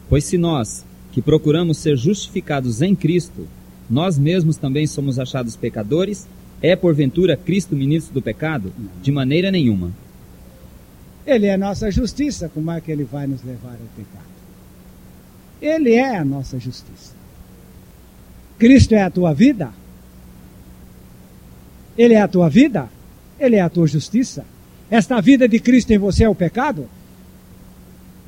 Pois 0.09 0.25
se 0.25 0.39
nós, 0.39 0.85
que 1.13 1.23
procuramos 1.23 1.79
ser 1.79 1.97
justificados 1.97 2.83
em 2.83 2.95
Cristo, 2.95 3.47
nós 3.89 4.19
mesmos 4.19 4.57
também 4.57 4.87
somos 4.87 5.19
achados 5.19 5.57
pecadores, 5.57 6.29
é 6.63 6.77
porventura 6.77 7.37
Cristo 7.37 7.75
ministro 7.75 8.15
do 8.15 8.23
pecado? 8.23 8.73
De 9.03 9.11
maneira 9.11 9.51
nenhuma. 9.51 9.93
Ele 11.27 11.47
é 11.47 11.55
a 11.55 11.59
nossa 11.59 11.91
justiça, 11.91 12.49
como 12.53 12.71
é 12.71 12.81
que 12.81 12.91
ele 12.91 13.05
vai 13.05 13.27
nos 13.27 13.43
levar 13.43 13.73
ao 13.73 13.89
pecado? 13.97 14.31
Ele 15.61 15.95
é 15.95 16.17
a 16.17 16.25
nossa 16.25 16.59
justiça. 16.59 17.15
Cristo 18.59 18.95
é 18.95 19.03
a 19.03 19.11
tua 19.11 19.33
vida? 19.33 19.71
Ele 21.97 22.15
é 22.15 22.21
a 22.21 22.29
tua 22.29 22.49
vida? 22.49 22.89
Ele 23.39 23.57
é 23.57 23.61
a 23.61 23.69
tua 23.69 23.87
justiça? 23.87 24.45
Esta 24.91 25.21
vida 25.21 25.49
de 25.49 25.59
Cristo 25.59 25.93
em 25.93 25.99
você 25.99 26.25
é 26.25 26.29
o 26.29 26.35
pecado? 26.35 26.89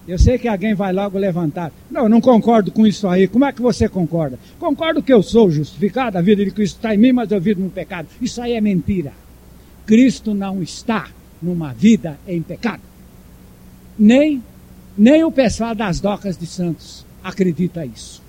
Eu 0.07 0.19
sei 0.19 0.37
que 0.37 0.49
alguém 0.49 0.75
vai 0.75 0.93
logo 0.93 1.17
levantar. 1.17 1.73
Não, 1.91 2.03
eu 2.03 2.09
não 2.09 2.21
concordo 2.21 2.73
com 2.73 2.87
isso 2.87 3.07
aí. 3.07 3.29
Como 3.29 3.45
é 3.45 3.53
que 3.53 3.63
você 3.63 3.89
concorda? 3.89 4.39
Concordo 4.59 5.03
que 5.03 5.13
eu 5.13 5.23
sou 5.23 5.51
justificado, 5.51 6.19
a 6.19 6.23
vida 6.23 6.45
de 6.45 6.51
Cristo 6.51 6.77
está 6.77 6.95
em 6.95 6.99
mim, 6.99 7.13
mas 7.13 7.31
eu 7.31 7.41
vivo 7.41 7.61
no 7.61 7.71
pecado. 7.71 8.09
Isso 8.21 8.43
aí 8.43 8.55
é 8.55 8.61
mentira. 8.61 9.13
Cristo 9.87 10.35
não 10.35 10.63
está 10.63 11.09
numa 11.41 11.73
vida 11.73 12.19
em 12.27 12.43
pecado. 12.43 12.83
Nem, 13.97 14.43
nem 14.99 15.23
o 15.23 15.31
pessoal 15.31 15.75
das 15.75 16.01
docas 16.01 16.37
de 16.37 16.47
Santos 16.47 17.07
acredita 17.23 17.87
isso. 17.87 18.21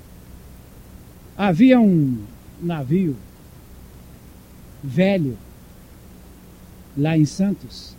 Havia 1.36 1.80
um 1.80 2.20
navio 2.62 3.16
velho 4.84 5.38
lá 6.96 7.18
em 7.18 7.26
Santos 7.26 7.96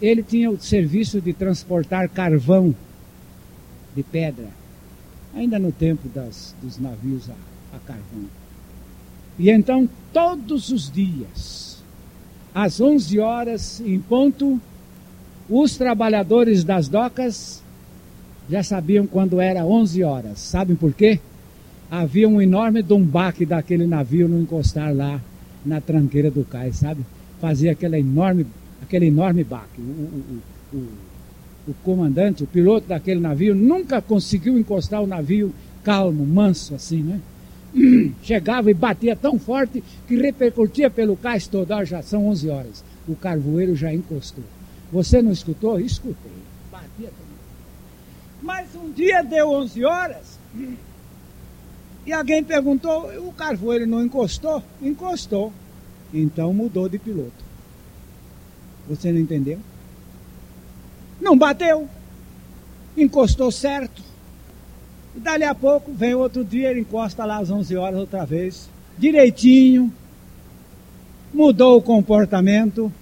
ele 0.00 0.22
tinha 0.22 0.50
o 0.50 0.58
serviço 0.58 1.20
de 1.20 1.32
transportar 1.32 2.08
carvão 2.08 2.74
de 3.94 4.02
pedra, 4.02 4.48
ainda 5.34 5.58
no 5.58 5.70
tempo 5.70 6.08
das, 6.08 6.54
dos 6.62 6.78
navios 6.78 7.28
a, 7.30 7.76
a 7.76 7.78
carvão. 7.80 8.24
E 9.38 9.50
então, 9.50 9.88
todos 10.12 10.70
os 10.70 10.90
dias, 10.90 11.82
às 12.54 12.80
11 12.80 13.18
horas 13.18 13.80
em 13.80 13.98
ponto, 14.00 14.60
os 15.48 15.76
trabalhadores 15.76 16.64
das 16.64 16.88
docas 16.88 17.62
já 18.48 18.62
sabiam 18.62 19.06
quando 19.06 19.40
era 19.40 19.64
11 19.64 20.02
horas. 20.04 20.38
Sabem 20.38 20.76
por 20.76 20.92
quê? 20.92 21.20
Havia 21.90 22.28
um 22.28 22.40
enorme 22.40 22.82
dumbaque 22.82 23.44
daquele 23.44 23.86
navio 23.86 24.28
no 24.28 24.40
encostar 24.40 24.94
lá 24.94 25.20
na 25.64 25.80
tranqueira 25.80 26.30
do 26.30 26.44
cais, 26.44 26.76
sabe? 26.76 27.04
Fazia 27.40 27.72
aquela 27.72 27.98
enorme 27.98 28.46
aquele 28.84 29.06
enorme 29.06 29.42
baque. 29.42 29.80
O, 29.80 29.82
o, 29.82 30.42
o, 30.72 30.88
o, 31.68 31.74
comandante, 31.82 32.44
o 32.44 32.46
piloto 32.46 32.86
daquele 32.86 33.20
navio, 33.20 33.54
nunca 33.54 34.00
conseguiu 34.00 34.58
encostar 34.58 35.02
o 35.02 35.06
navio 35.06 35.52
calmo, 35.82 36.24
manso 36.24 36.74
assim, 36.74 37.02
né? 37.02 37.20
Chegava 38.22 38.70
e 38.70 38.74
batia 38.74 39.16
tão 39.16 39.38
forte 39.38 39.82
que 40.06 40.16
repercutia 40.16 40.88
pelo 40.88 41.16
cais 41.16 41.46
todo. 41.46 41.72
Ah, 41.72 41.84
já 41.84 42.02
são 42.02 42.28
11 42.28 42.48
horas. 42.48 42.84
O 43.08 43.16
carvoeiro 43.16 43.74
já 43.74 43.92
encostou. 43.92 44.44
Você 44.92 45.20
não 45.20 45.32
escutou? 45.32 45.80
Escutei. 45.80 46.32
Batia 46.70 47.08
também. 47.08 47.34
Mas 48.40 48.74
um 48.74 48.90
dia 48.92 49.22
deu 49.22 49.50
11 49.50 49.84
horas 49.84 50.38
e 52.06 52.12
alguém 52.12 52.44
perguntou: 52.44 53.10
o 53.26 53.32
carvoeiro 53.32 53.86
não 53.86 54.02
encostou? 54.04 54.62
Encostou. 54.80 55.52
Então 56.12 56.52
mudou 56.52 56.88
de 56.88 56.98
piloto. 56.98 57.43
Você 58.88 59.10
não 59.10 59.20
entendeu? 59.20 59.58
Não 61.20 61.36
bateu. 61.36 61.88
Encostou 62.96 63.50
certo. 63.50 64.02
E 65.16 65.20
dali 65.20 65.44
a 65.44 65.54
pouco 65.54 65.92
vem 65.92 66.14
outro 66.14 66.44
dia, 66.44 66.70
ele 66.70 66.80
encosta 66.80 67.24
lá 67.24 67.38
às 67.38 67.50
11 67.50 67.76
horas 67.76 68.00
outra 68.00 68.24
vez. 68.24 68.68
Direitinho. 68.98 69.92
Mudou 71.32 71.78
o 71.78 71.82
comportamento. 71.82 72.92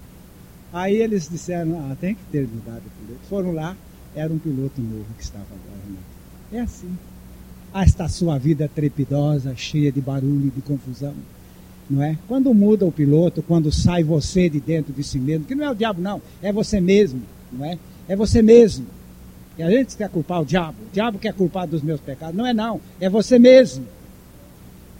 Aí 0.71 0.95
eles 0.95 1.29
disseram, 1.29 1.91
ah, 1.91 1.95
tem 1.99 2.15
que 2.15 2.23
ter 2.31 2.47
mudado 2.47 2.81
o 2.85 3.05
piloto. 3.05 3.25
Foram 3.29 3.51
lá, 3.51 3.75
era 4.15 4.33
um 4.33 4.39
piloto 4.39 4.81
novo 4.81 5.05
que 5.17 5.23
estava 5.23 5.45
agora. 5.45 5.83
Né? 5.87 5.97
É 6.53 6.61
assim. 6.61 6.97
Está 7.85 8.07
sua 8.07 8.37
vida 8.37 8.69
trepidosa, 8.73 9.55
cheia 9.55 9.91
de 9.91 9.99
barulho 10.01 10.47
e 10.47 10.51
de 10.51 10.61
confusão. 10.61 11.13
Não 11.89 12.01
é? 12.01 12.17
Quando 12.27 12.53
muda 12.53 12.85
o 12.85 12.91
piloto, 12.91 13.43
quando 13.43 13.71
sai 13.71 14.03
você 14.03 14.49
de 14.49 14.59
dentro 14.59 14.93
de 14.93 15.03
si 15.03 15.19
mesmo, 15.19 15.45
que 15.45 15.55
não 15.55 15.65
é 15.65 15.69
o 15.71 15.75
diabo 15.75 16.01
não, 16.01 16.21
é 16.41 16.51
você 16.51 16.79
mesmo, 16.79 17.21
não 17.51 17.65
é? 17.65 17.77
É 18.07 18.15
você 18.15 18.41
mesmo. 18.41 18.85
E 19.57 19.63
a 19.63 19.69
gente 19.69 19.95
quer 19.95 20.09
culpar 20.09 20.41
o 20.41 20.45
diabo, 20.45 20.75
o 20.89 20.93
diabo 20.93 21.19
quer 21.19 21.33
culpar 21.33 21.67
dos 21.67 21.81
meus 21.81 21.99
pecados. 21.99 22.35
Não 22.35 22.45
é 22.45 22.53
não, 22.53 22.79
é 22.99 23.09
você 23.09 23.37
mesmo. 23.37 23.85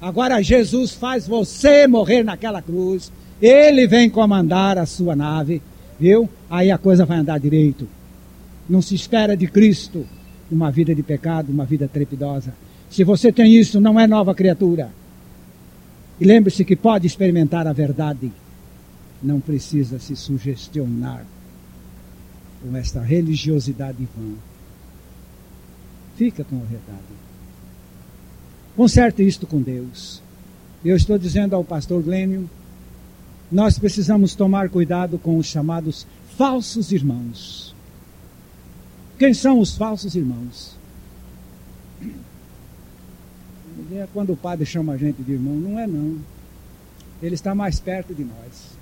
Agora 0.01 0.41
Jesus 0.41 0.91
faz 0.91 1.25
você 1.25 1.87
morrer 1.87 2.23
naquela 2.23 2.61
cruz, 2.61 3.11
ele 3.41 3.87
vem 3.87 4.09
comandar 4.09 4.77
a 4.77 4.85
sua 4.85 5.15
nave, 5.15 5.61
viu? 5.99 6.29
Aí 6.49 6.69
a 6.69 6.77
coisa 6.77 7.05
vai 7.05 7.17
andar 7.17 7.39
direito. 7.39 7.87
Não 8.69 8.81
se 8.81 8.95
espera 8.95 9.35
de 9.35 9.47
Cristo 9.47 10.05
uma 10.51 10.71
vida 10.71 10.93
de 10.93 11.01
pecado, 11.01 11.51
uma 11.51 11.65
vida 11.65 11.89
trepidosa. 11.91 12.53
Se 12.89 13.03
você 13.03 13.31
tem 13.31 13.55
isso, 13.55 13.81
não 13.81 13.99
é 13.99 14.05
nova 14.05 14.35
criatura. 14.35 14.89
E 16.19 16.25
lembre-se 16.25 16.63
que 16.63 16.75
pode 16.75 17.07
experimentar 17.07 17.67
a 17.67 17.73
verdade. 17.73 18.31
Não 19.21 19.39
precisa 19.39 19.99
se 19.99 20.15
sugestionar 20.15 21.25
com 22.61 22.75
esta 22.75 23.01
religiosidade 23.01 24.07
vã. 24.15 24.33
Fica 26.15 26.43
com 26.43 26.57
a 26.57 26.65
verdade. 26.65 27.23
Conserte 28.75 29.25
isto 29.25 29.47
com 29.47 29.61
Deus. 29.61 30.21
Eu 30.83 30.95
estou 30.95 31.17
dizendo 31.17 31.55
ao 31.55 31.63
pastor 31.63 32.01
Glênio 32.01 32.49
nós 33.53 33.77
precisamos 33.77 34.33
tomar 34.33 34.67
cuidado 34.67 35.19
com 35.19 35.37
os 35.37 35.45
chamados 35.45 36.07
falsos 36.35 36.91
irmãos. 36.91 37.75
Quem 39.19 39.31
são 39.31 39.59
os 39.59 39.77
falsos 39.77 40.15
irmãos? 40.15 40.72
É 43.95 44.07
quando 44.11 44.33
o 44.33 44.37
padre 44.37 44.65
chama 44.65 44.93
a 44.93 44.97
gente 44.97 45.21
de 45.21 45.33
irmão, 45.33 45.53
não 45.53 45.79
é 45.79 45.85
não. 45.85 46.17
Ele 47.21 47.35
está 47.35 47.53
mais 47.53 47.79
perto 47.79 48.13
de 48.13 48.23
nós. 48.23 48.77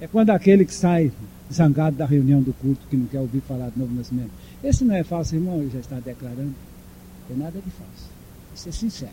É 0.00 0.06
quando 0.06 0.30
aquele 0.30 0.64
que 0.64 0.72
sai 0.72 1.12
zangado 1.52 1.96
da 1.96 2.06
reunião 2.06 2.40
do 2.40 2.52
culto, 2.52 2.86
que 2.88 2.96
não 2.96 3.06
quer 3.06 3.20
ouvir 3.20 3.40
falar 3.40 3.70
de 3.70 3.78
novo 3.78 3.94
nascimento. 3.94 4.30
Esse 4.62 4.84
não 4.84 4.94
é 4.94 5.02
falso 5.02 5.34
irmão, 5.34 5.60
ele 5.60 5.70
já 5.70 5.80
está 5.80 5.98
declarando. 5.98 6.54
Não 6.54 7.28
tem 7.28 7.36
nada 7.36 7.60
de 7.60 7.70
falso. 7.70 8.10
Isso 8.54 8.68
é 8.68 8.72
sincero. 8.72 9.12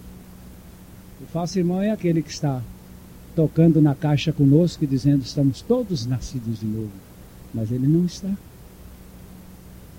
O 1.21 1.25
falso 1.25 1.57
irmão 1.57 1.81
é 1.81 1.91
aquele 1.91 2.21
que 2.21 2.29
está 2.29 2.61
tocando 3.35 3.81
na 3.81 3.95
caixa 3.95 4.31
conosco 4.31 4.83
e 4.83 4.87
dizendo 4.87 5.23
estamos 5.23 5.61
todos 5.61 6.05
nascidos 6.05 6.59
de 6.59 6.65
novo. 6.65 6.91
Mas 7.53 7.71
ele 7.71 7.87
não 7.87 8.05
está. 8.05 8.31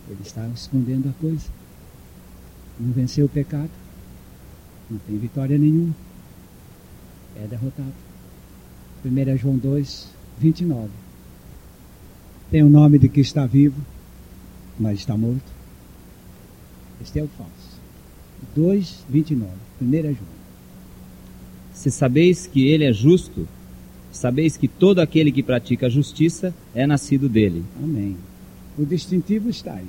Ele 0.08 0.22
está 0.22 0.46
escondendo 0.48 1.08
a 1.08 1.12
coisa. 1.20 1.46
Não 2.78 2.92
venceu 2.92 3.26
o 3.26 3.28
pecado. 3.28 3.81
Não 4.92 4.98
tem 4.98 5.16
vitória 5.16 5.56
nenhuma. 5.56 5.94
É 7.42 7.46
derrotado. 7.46 7.94
1 9.02 9.36
João 9.38 9.56
2, 9.56 10.08
29. 10.38 10.90
Tem 12.50 12.62
o 12.62 12.68
nome 12.68 12.98
de 12.98 13.08
que 13.08 13.20
está 13.20 13.46
vivo, 13.46 13.80
mas 14.78 14.98
está 14.98 15.16
morto. 15.16 15.50
Este 17.00 17.20
é 17.20 17.22
o 17.22 17.28
falso. 17.28 17.80
2, 18.54 19.06
29. 19.08 19.50
1 19.80 19.90
João. 20.02 20.42
Se 21.72 21.90
sabeis 21.90 22.46
que 22.46 22.68
ele 22.68 22.84
é 22.84 22.92
justo, 22.92 23.48
sabeis 24.12 24.58
que 24.58 24.68
todo 24.68 24.98
aquele 24.98 25.32
que 25.32 25.42
pratica 25.42 25.86
a 25.86 25.90
justiça 25.90 26.54
é 26.74 26.86
nascido 26.86 27.30
dele. 27.30 27.64
Amém. 27.82 28.14
O 28.78 28.84
distintivo 28.84 29.48
está 29.48 29.72
aí. 29.72 29.88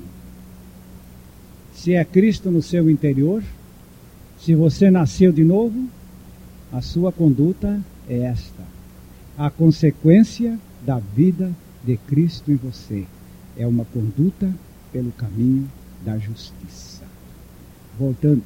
Se 1.74 1.92
é 1.92 2.02
Cristo 2.06 2.50
no 2.50 2.62
seu 2.62 2.88
interior, 2.88 3.42
se 4.38 4.54
você 4.54 4.90
nasceu 4.90 5.32
de 5.32 5.44
novo, 5.44 5.88
a 6.72 6.80
sua 6.80 7.12
conduta 7.12 7.80
é 8.08 8.18
esta. 8.18 8.62
A 9.36 9.50
consequência 9.50 10.58
da 10.84 10.98
vida 10.98 11.52
de 11.84 11.96
Cristo 11.96 12.50
em 12.50 12.56
você 12.56 13.04
é 13.56 13.66
uma 13.66 13.84
conduta 13.84 14.52
pelo 14.92 15.12
caminho 15.12 15.68
da 16.04 16.18
justiça. 16.18 17.04
Voltando 17.98 18.42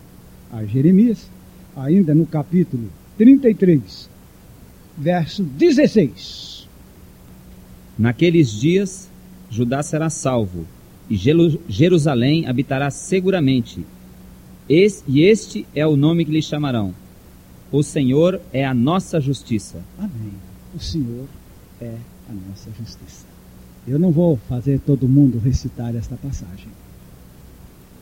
a 0.53 0.64
Jeremias, 0.64 1.30
ainda 1.76 2.14
no 2.14 2.26
capítulo 2.26 2.89
33, 3.16 4.09
verso 4.97 5.43
16. 5.43 6.68
Naqueles 7.99 8.51
dias, 8.53 9.11
Judá 9.51 9.82
será 9.82 10.09
salvo, 10.09 10.64
e 11.11 11.16
Jerusalém 11.68 12.47
habitará 12.47 12.91
seguramente. 12.91 13.84
Esse, 14.68 15.02
e 15.08 15.22
este 15.22 15.66
é 15.74 15.86
o 15.86 15.96
nome 15.96 16.24
que 16.24 16.30
lhe 16.30 16.42
chamarão. 16.42 16.94
O 17.72 17.82
Senhor 17.82 18.40
é 18.52 18.66
a 18.66 18.74
nossa 18.74 19.20
justiça. 19.20 19.82
Amém. 19.98 20.34
O 20.74 20.80
Senhor 20.80 21.26
é 21.80 21.94
a 22.28 22.32
nossa 22.48 22.70
justiça. 22.78 23.24
Eu 23.86 23.98
não 23.98 24.10
vou 24.10 24.36
fazer 24.48 24.78
todo 24.80 25.08
mundo 25.08 25.38
recitar 25.38 25.96
esta 25.96 26.16
passagem, 26.16 26.68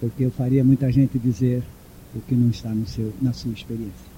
porque 0.01 0.25
eu 0.25 0.31
faria 0.33 0.65
muita 0.65 0.91
gente 0.91 1.19
dizer 1.19 1.63
o 2.15 2.21
que 2.21 2.35
não 2.35 2.51
está 2.51 2.71
no 2.71 2.87
seu, 2.87 3.13
na 3.23 3.33
sua 3.33 3.53
experiência. 3.53 4.17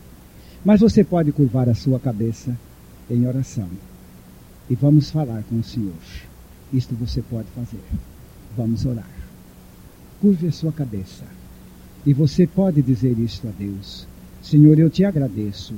Mas 0.65 0.81
você 0.81 1.05
pode 1.05 1.33
curvar 1.33 1.69
a 1.69 1.75
sua 1.75 2.01
cabeça 2.01 2.57
em 3.11 3.27
oração. 3.27 3.69
E 4.71 4.75
vamos 4.75 5.11
falar 5.11 5.43
com 5.45 5.59
o 5.59 5.65
Senhor. 5.65 5.93
Isto 6.73 6.95
você 6.95 7.23
pode 7.23 7.49
fazer. 7.55 7.83
Vamos 8.57 8.87
orar. 8.87 9.11
Curve 10.21 10.49
a 10.49 10.53
sua 10.53 10.73
cabeça. 10.73 11.25
E 12.09 12.15
você 12.15 12.47
pode 12.47 12.81
dizer 12.81 13.19
isto 13.19 13.47
a 13.47 13.51
Deus: 13.51 14.09
Senhor, 14.41 14.79
eu 14.79 14.89
te 14.89 15.05
agradeço, 15.05 15.75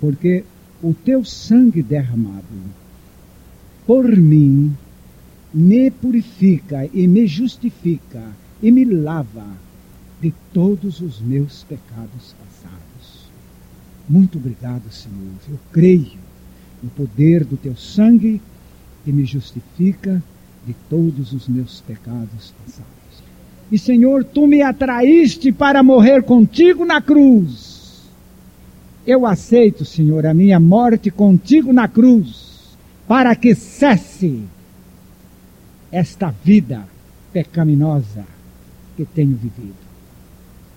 porque 0.00 0.44
o 0.80 0.94
teu 0.94 1.24
sangue 1.24 1.82
derramado 1.82 2.44
por 3.84 4.06
mim 4.16 4.72
me 5.52 5.90
purifica 5.90 6.88
e 6.94 7.08
me 7.08 7.26
justifica 7.26 8.22
e 8.62 8.70
me 8.70 8.84
lava 8.84 9.48
de 10.22 10.32
todos 10.52 11.00
os 11.00 11.20
meus 11.20 11.64
pecados 11.64 12.36
passados. 12.38 13.28
Muito 14.08 14.38
obrigado, 14.38 14.88
Senhor. 14.92 15.34
Eu 15.48 15.58
creio 15.72 16.20
no 16.84 16.90
poder 16.90 17.44
do 17.44 17.56
teu 17.56 17.74
sangue 17.74 18.40
que 19.04 19.10
me 19.10 19.24
justifica 19.24 20.22
de 20.64 20.76
todos 20.88 21.32
os 21.32 21.48
meus 21.48 21.80
pecados 21.80 22.54
passados. 22.64 22.93
E 23.74 23.78
Senhor, 23.78 24.22
tu 24.22 24.46
me 24.46 24.62
atraíste 24.62 25.50
para 25.50 25.82
morrer 25.82 26.22
contigo 26.22 26.84
na 26.84 27.02
cruz. 27.02 28.04
Eu 29.04 29.26
aceito, 29.26 29.84
Senhor, 29.84 30.24
a 30.26 30.32
minha 30.32 30.60
morte 30.60 31.10
contigo 31.10 31.72
na 31.72 31.88
cruz, 31.88 32.76
para 33.08 33.34
que 33.34 33.52
cesse 33.52 34.44
esta 35.90 36.32
vida 36.44 36.86
pecaminosa 37.32 38.24
que 38.96 39.04
tenho 39.04 39.34
vivido. 39.34 39.74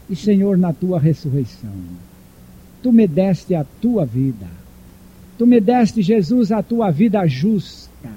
E 0.09 0.15
Senhor, 0.15 0.57
na 0.57 0.73
tua 0.73 0.99
ressurreição, 0.99 1.75
tu 2.81 2.91
me 2.91 3.07
deste 3.07 3.53
a 3.53 3.63
tua 3.79 4.07
vida. 4.07 4.47
Tu 5.37 5.45
me 5.45 5.61
deste, 5.61 6.01
Jesus, 6.01 6.51
a 6.51 6.63
tua 6.63 6.89
vida 6.89 7.27
justa. 7.27 8.09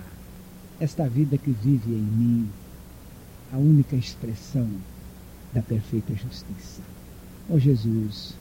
Esta 0.81 1.07
vida 1.07 1.37
que 1.37 1.51
vive 1.51 1.93
em 1.93 1.99
mim, 1.99 2.49
a 3.53 3.57
única 3.57 3.97
expressão 3.97 4.69
da 5.53 5.63
perfeita 5.63 6.15
justiça. 6.15 6.83
Ó 7.49 7.55
oh, 7.55 7.59
Jesus, 7.59 8.35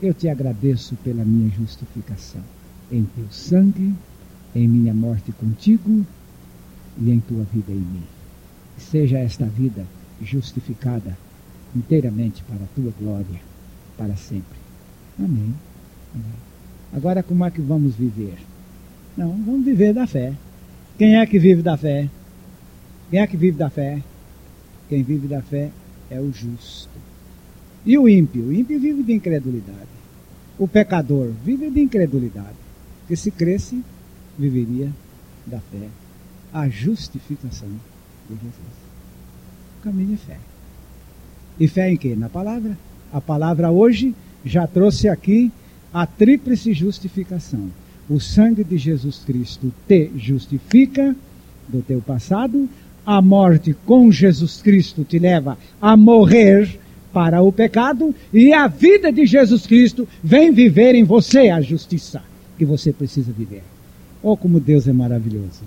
eu 0.00 0.14
te 0.14 0.28
agradeço 0.28 0.96
pela 0.96 1.24
minha 1.24 1.50
justificação 1.50 2.42
em 2.90 3.04
teu 3.04 3.26
sangue, 3.30 3.94
em 4.54 4.66
minha 4.66 4.94
morte 4.94 5.32
contigo 5.32 6.04
e 7.00 7.10
em 7.10 7.20
tua 7.20 7.44
vida 7.52 7.72
em 7.72 7.76
mim. 7.76 8.02
Seja 8.78 9.18
esta 9.18 9.44
vida 9.44 9.84
justificada 10.22 11.16
inteiramente 11.76 12.42
para 12.44 12.64
a 12.64 12.68
tua 12.74 12.92
glória, 12.98 13.40
para 13.96 14.16
sempre. 14.16 14.58
Amém. 15.18 15.54
Amém. 16.14 16.48
Agora, 16.92 17.22
como 17.22 17.44
é 17.44 17.50
que 17.50 17.60
vamos 17.60 17.94
viver? 17.94 18.38
Não, 19.16 19.32
vamos 19.32 19.64
viver 19.64 19.92
da 19.92 20.06
fé. 20.06 20.32
Quem 20.96 21.16
é 21.16 21.26
que 21.26 21.38
vive 21.38 21.60
da 21.60 21.76
fé? 21.76 22.08
Quem 23.10 23.20
é 23.20 23.26
que 23.26 23.36
vive 23.36 23.58
da 23.58 23.68
fé? 23.68 24.02
Quem 24.88 25.02
vive 25.02 25.28
da 25.28 25.42
fé 25.42 25.70
é 26.10 26.20
o 26.20 26.32
justo. 26.32 26.90
E 27.84 27.96
o 27.98 28.08
ímpio? 28.08 28.44
O 28.44 28.52
ímpio 28.52 28.80
vive 28.80 29.02
de 29.02 29.12
incredulidade. 29.12 29.88
O 30.58 30.66
pecador 30.66 31.30
vive 31.44 31.70
de 31.70 31.80
incredulidade. 31.80 32.56
Porque 33.00 33.16
se 33.16 33.30
cresce, 33.30 33.82
viveria 34.38 34.90
da 35.46 35.60
fé. 35.60 35.88
A 36.52 36.68
justificação 36.68 37.68
de 38.28 38.34
Jesus. 38.34 38.88
O 39.78 39.84
caminho 39.84 40.14
é 40.14 40.16
fé. 40.16 40.38
E 41.60 41.68
fé 41.68 41.90
em 41.90 41.96
quê? 41.96 42.14
Na 42.16 42.28
palavra. 42.28 42.76
A 43.12 43.20
palavra 43.20 43.70
hoje 43.70 44.14
já 44.44 44.66
trouxe 44.66 45.08
aqui 45.08 45.52
a 45.92 46.06
tríplice 46.06 46.72
justificação. 46.72 47.70
O 48.08 48.20
sangue 48.20 48.64
de 48.64 48.78
Jesus 48.78 49.22
Cristo 49.24 49.72
te 49.86 50.10
justifica 50.16 51.14
do 51.68 51.82
teu 51.82 52.00
passado, 52.00 52.68
a 53.04 53.22
morte 53.22 53.74
com 53.86 54.10
Jesus 54.12 54.60
Cristo 54.62 55.04
te 55.04 55.18
leva 55.18 55.58
a 55.80 55.96
morrer 55.96 56.78
para 57.12 57.42
o 57.42 57.50
pecado 57.50 58.14
e 58.32 58.52
a 58.52 58.66
vida 58.66 59.10
de 59.10 59.26
Jesus 59.26 59.66
Cristo 59.66 60.06
vem 60.22 60.52
viver 60.52 60.94
em 60.94 61.04
você 61.04 61.48
a 61.48 61.60
justiça 61.60 62.22
que 62.56 62.64
você 62.64 62.92
precisa 62.92 63.32
viver. 63.32 63.62
Oh, 64.22 64.36
como 64.36 64.60
Deus 64.60 64.86
é 64.86 64.92
maravilhoso! 64.92 65.62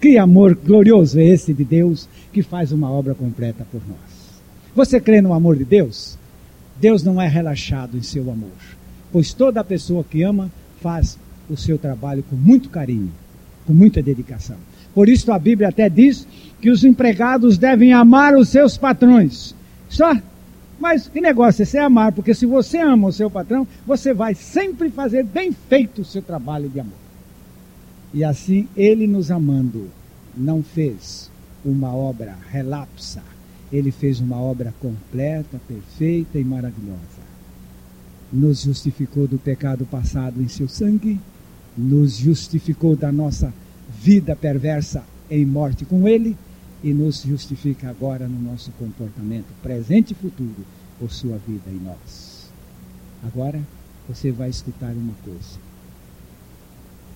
Que 0.00 0.18
amor 0.18 0.54
glorioso 0.56 1.20
é 1.20 1.24
esse 1.24 1.54
de 1.54 1.62
Deus 1.62 2.08
que 2.32 2.42
faz 2.42 2.72
uma 2.72 2.90
obra 2.90 3.14
completa 3.14 3.64
por 3.70 3.80
nós. 3.86 4.42
Você 4.74 5.00
crê 5.00 5.20
no 5.20 5.32
amor 5.32 5.56
de 5.56 5.64
Deus? 5.64 6.18
Deus 6.80 7.04
não 7.04 7.22
é 7.22 7.28
relaxado 7.28 7.96
em 7.96 8.02
seu 8.02 8.28
amor, 8.30 8.50
pois 9.12 9.32
toda 9.32 9.62
pessoa 9.62 10.02
que 10.02 10.22
ama 10.22 10.50
faz 10.80 11.16
o 11.48 11.56
seu 11.56 11.78
trabalho 11.78 12.24
com 12.28 12.34
muito 12.34 12.68
carinho, 12.68 13.12
com 13.64 13.72
muita 13.72 14.02
dedicação. 14.02 14.56
Por 14.94 15.08
isso 15.08 15.32
a 15.32 15.38
Bíblia 15.38 15.68
até 15.68 15.88
diz 15.88 16.26
que 16.60 16.70
os 16.70 16.84
empregados 16.84 17.58
devem 17.58 17.92
amar 17.92 18.36
os 18.36 18.48
seus 18.48 18.76
patrões. 18.76 19.54
Só 19.88 20.14
mas 20.82 21.06
que 21.06 21.20
negócio 21.20 21.62
é 21.62 21.64
você 21.64 21.78
amar, 21.78 22.10
porque 22.10 22.34
se 22.34 22.44
você 22.44 22.78
ama 22.78 23.06
o 23.06 23.12
seu 23.12 23.30
patrão, 23.30 23.64
você 23.86 24.12
vai 24.12 24.34
sempre 24.34 24.90
fazer 24.90 25.22
bem 25.22 25.52
feito 25.52 26.02
o 26.02 26.04
seu 26.04 26.20
trabalho 26.20 26.68
de 26.68 26.80
amor. 26.80 26.98
E 28.12 28.24
assim, 28.24 28.68
ele 28.76 29.06
nos 29.06 29.30
amando, 29.30 29.88
não 30.36 30.60
fez 30.60 31.30
uma 31.64 31.94
obra 31.94 32.36
relapsa, 32.50 33.22
ele 33.72 33.92
fez 33.92 34.18
uma 34.20 34.36
obra 34.36 34.74
completa, 34.80 35.60
perfeita 35.68 36.36
e 36.36 36.44
maravilhosa. 36.44 37.22
Nos 38.32 38.62
justificou 38.62 39.28
do 39.28 39.38
pecado 39.38 39.86
passado 39.86 40.42
em 40.42 40.48
seu 40.48 40.66
sangue, 40.66 41.20
nos 41.78 42.16
justificou 42.16 42.96
da 42.96 43.12
nossa 43.12 43.54
vida 44.02 44.34
perversa 44.34 45.04
em 45.30 45.46
morte 45.46 45.84
com 45.84 46.08
ele 46.08 46.36
e 46.82 46.92
nos 46.92 47.22
justifica 47.22 47.88
agora 47.88 48.26
no 48.26 48.50
nosso 48.50 48.72
comportamento 48.72 49.46
presente 49.62 50.10
e 50.10 50.16
futuro 50.16 50.66
por 50.98 51.12
sua 51.12 51.38
vida 51.38 51.70
em 51.70 51.78
nós. 51.78 52.50
Agora 53.24 53.60
você 54.08 54.32
vai 54.32 54.50
escutar 54.50 54.92
uma 54.92 55.14
coisa. 55.24 55.56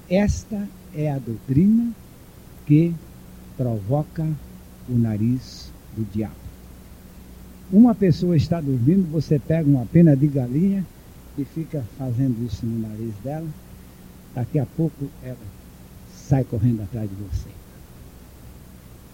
Esta 0.08 0.68
é 0.94 1.10
a 1.10 1.18
doutrina 1.18 1.90
que 2.64 2.94
provoca 3.56 4.24
o 4.88 4.96
nariz 4.96 5.72
do 5.96 6.04
diabo. 6.12 6.34
Uma 7.72 7.96
pessoa 7.96 8.36
está 8.36 8.60
dormindo, 8.60 9.10
você 9.10 9.40
pega 9.40 9.68
uma 9.68 9.86
pena 9.86 10.16
de 10.16 10.28
galinha 10.28 10.86
e 11.36 11.44
fica 11.44 11.84
fazendo 11.98 12.46
isso 12.46 12.64
no 12.64 12.88
nariz 12.88 13.12
dela. 13.24 13.48
Daqui 14.32 14.60
a 14.60 14.66
pouco 14.66 15.08
ela 15.24 15.36
sai 16.28 16.44
correndo 16.44 16.82
atrás 16.82 17.08
de 17.08 17.16
você. 17.16 17.48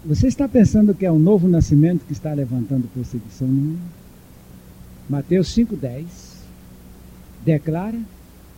Você 0.05 0.27
está 0.27 0.49
pensando 0.49 0.95
que 0.95 1.07
é 1.07 1.13
o 1.13 1.19
novo 1.19 1.47
nascimento 1.47 2.05
que 2.07 2.13
está 2.13 2.33
levantando 2.33 2.89
perseguição 2.93 3.47
no 3.47 3.55
mundo? 3.55 3.81
Mateus 5.09 5.55
5,10 5.55 6.05
declara 7.45 7.99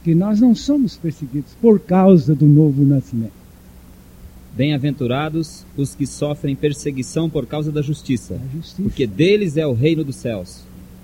que 0.02 0.14
nós 0.14 0.40
não 0.40 0.54
somos 0.54 0.96
perseguidos 0.96 1.52
por 1.60 1.80
causa 1.80 2.34
do 2.34 2.46
novo 2.46 2.84
nascimento. 2.84 3.32
Bem-aventurados 4.56 5.64
os 5.76 5.94
que 5.94 6.06
sofrem 6.06 6.54
perseguição 6.54 7.28
por 7.28 7.46
causa 7.46 7.72
da 7.72 7.82
justiça, 7.82 8.40
justiça. 8.52 8.82
porque 8.82 9.06
deles 9.06 9.56
é 9.56 9.66
o 9.66 9.72
reino 9.72 10.04
dos 10.04 10.16
céus. 10.16 10.62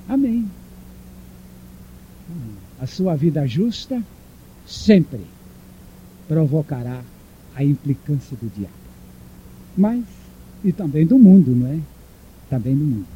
Amém. 0.08 0.48
A 2.80 2.86
sua 2.86 3.16
vida 3.16 3.46
justa 3.46 4.02
sempre 4.64 5.20
provocará 6.28 7.02
a 7.60 7.64
implicância 7.64 8.34
do 8.38 8.50
diabo. 8.56 8.72
Mas, 9.76 10.02
e 10.64 10.72
também 10.72 11.06
do 11.06 11.18
mundo, 11.18 11.54
não 11.54 11.66
é? 11.66 11.78
Também 12.48 12.74
do 12.74 12.84
mundo. 12.84 13.06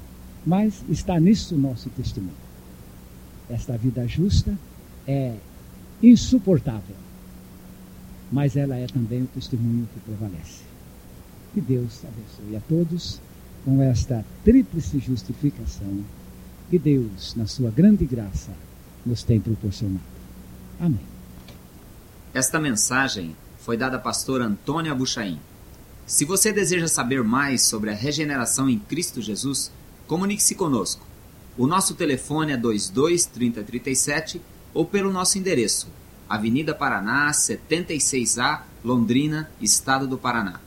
Mas 0.47 0.85
está 0.91 1.19
nisso 1.19 1.55
o 1.55 1.59
nosso 1.59 1.89
testemunho. 1.91 2.45
Esta 3.49 3.77
vida 3.79 4.07
justa 4.07 4.57
é 5.07 5.35
insuportável, 6.03 6.97
mas 8.31 8.55
ela 8.55 8.77
é 8.77 8.87
também 8.87 9.23
o 9.23 9.27
testemunho 9.29 9.89
que 9.95 10.01
prevalece. 10.01 10.63
Que 11.55 11.63
Deus 11.63 12.03
abençoe 12.05 12.57
a 12.57 12.61
todos 12.69 13.21
com 13.65 13.81
esta 13.81 14.25
tríplice 14.45 14.99
justificação 14.99 16.05
que 16.69 16.79
Deus, 16.79 17.35
na 17.35 17.47
sua 17.47 17.71
grande 17.71 18.05
graça, 18.05 18.53
nos 19.07 19.23
tem 19.23 19.41
proporcionado. 19.41 20.01
Amém. 20.79 21.01
Esta 22.35 22.59
mensagem 22.59 23.35
foi 23.65 23.79
dada 23.79 23.97
à 23.97 23.99
pastora 23.99 24.45
Antônia 24.45 24.95
Buchaim. 24.95 25.41
Se 26.07 26.27
você 26.27 26.53
deseja 26.53 26.87
saber 26.87 27.25
mais 27.25 27.63
sobre 27.63 27.89
a 27.89 27.95
regeneração 27.95 28.69
em 28.69 28.79
Cristo 28.79 29.23
Jesus, 29.23 29.73
comunique-se 30.07 30.55
conosco. 30.55 31.07
O 31.57 31.67
nosso 31.67 31.95
telefone 31.95 32.53
é 32.53 32.59
22 32.59 33.25
3037 33.25 34.43
ou 34.75 34.85
pelo 34.85 35.11
nosso 35.11 35.39
endereço, 35.39 35.89
Avenida 36.29 36.75
Paraná, 36.75 37.31
76A, 37.31 38.61
Londrina, 38.85 39.51
Estado 39.63 40.07
do 40.07 40.19
Paraná. 40.19 40.61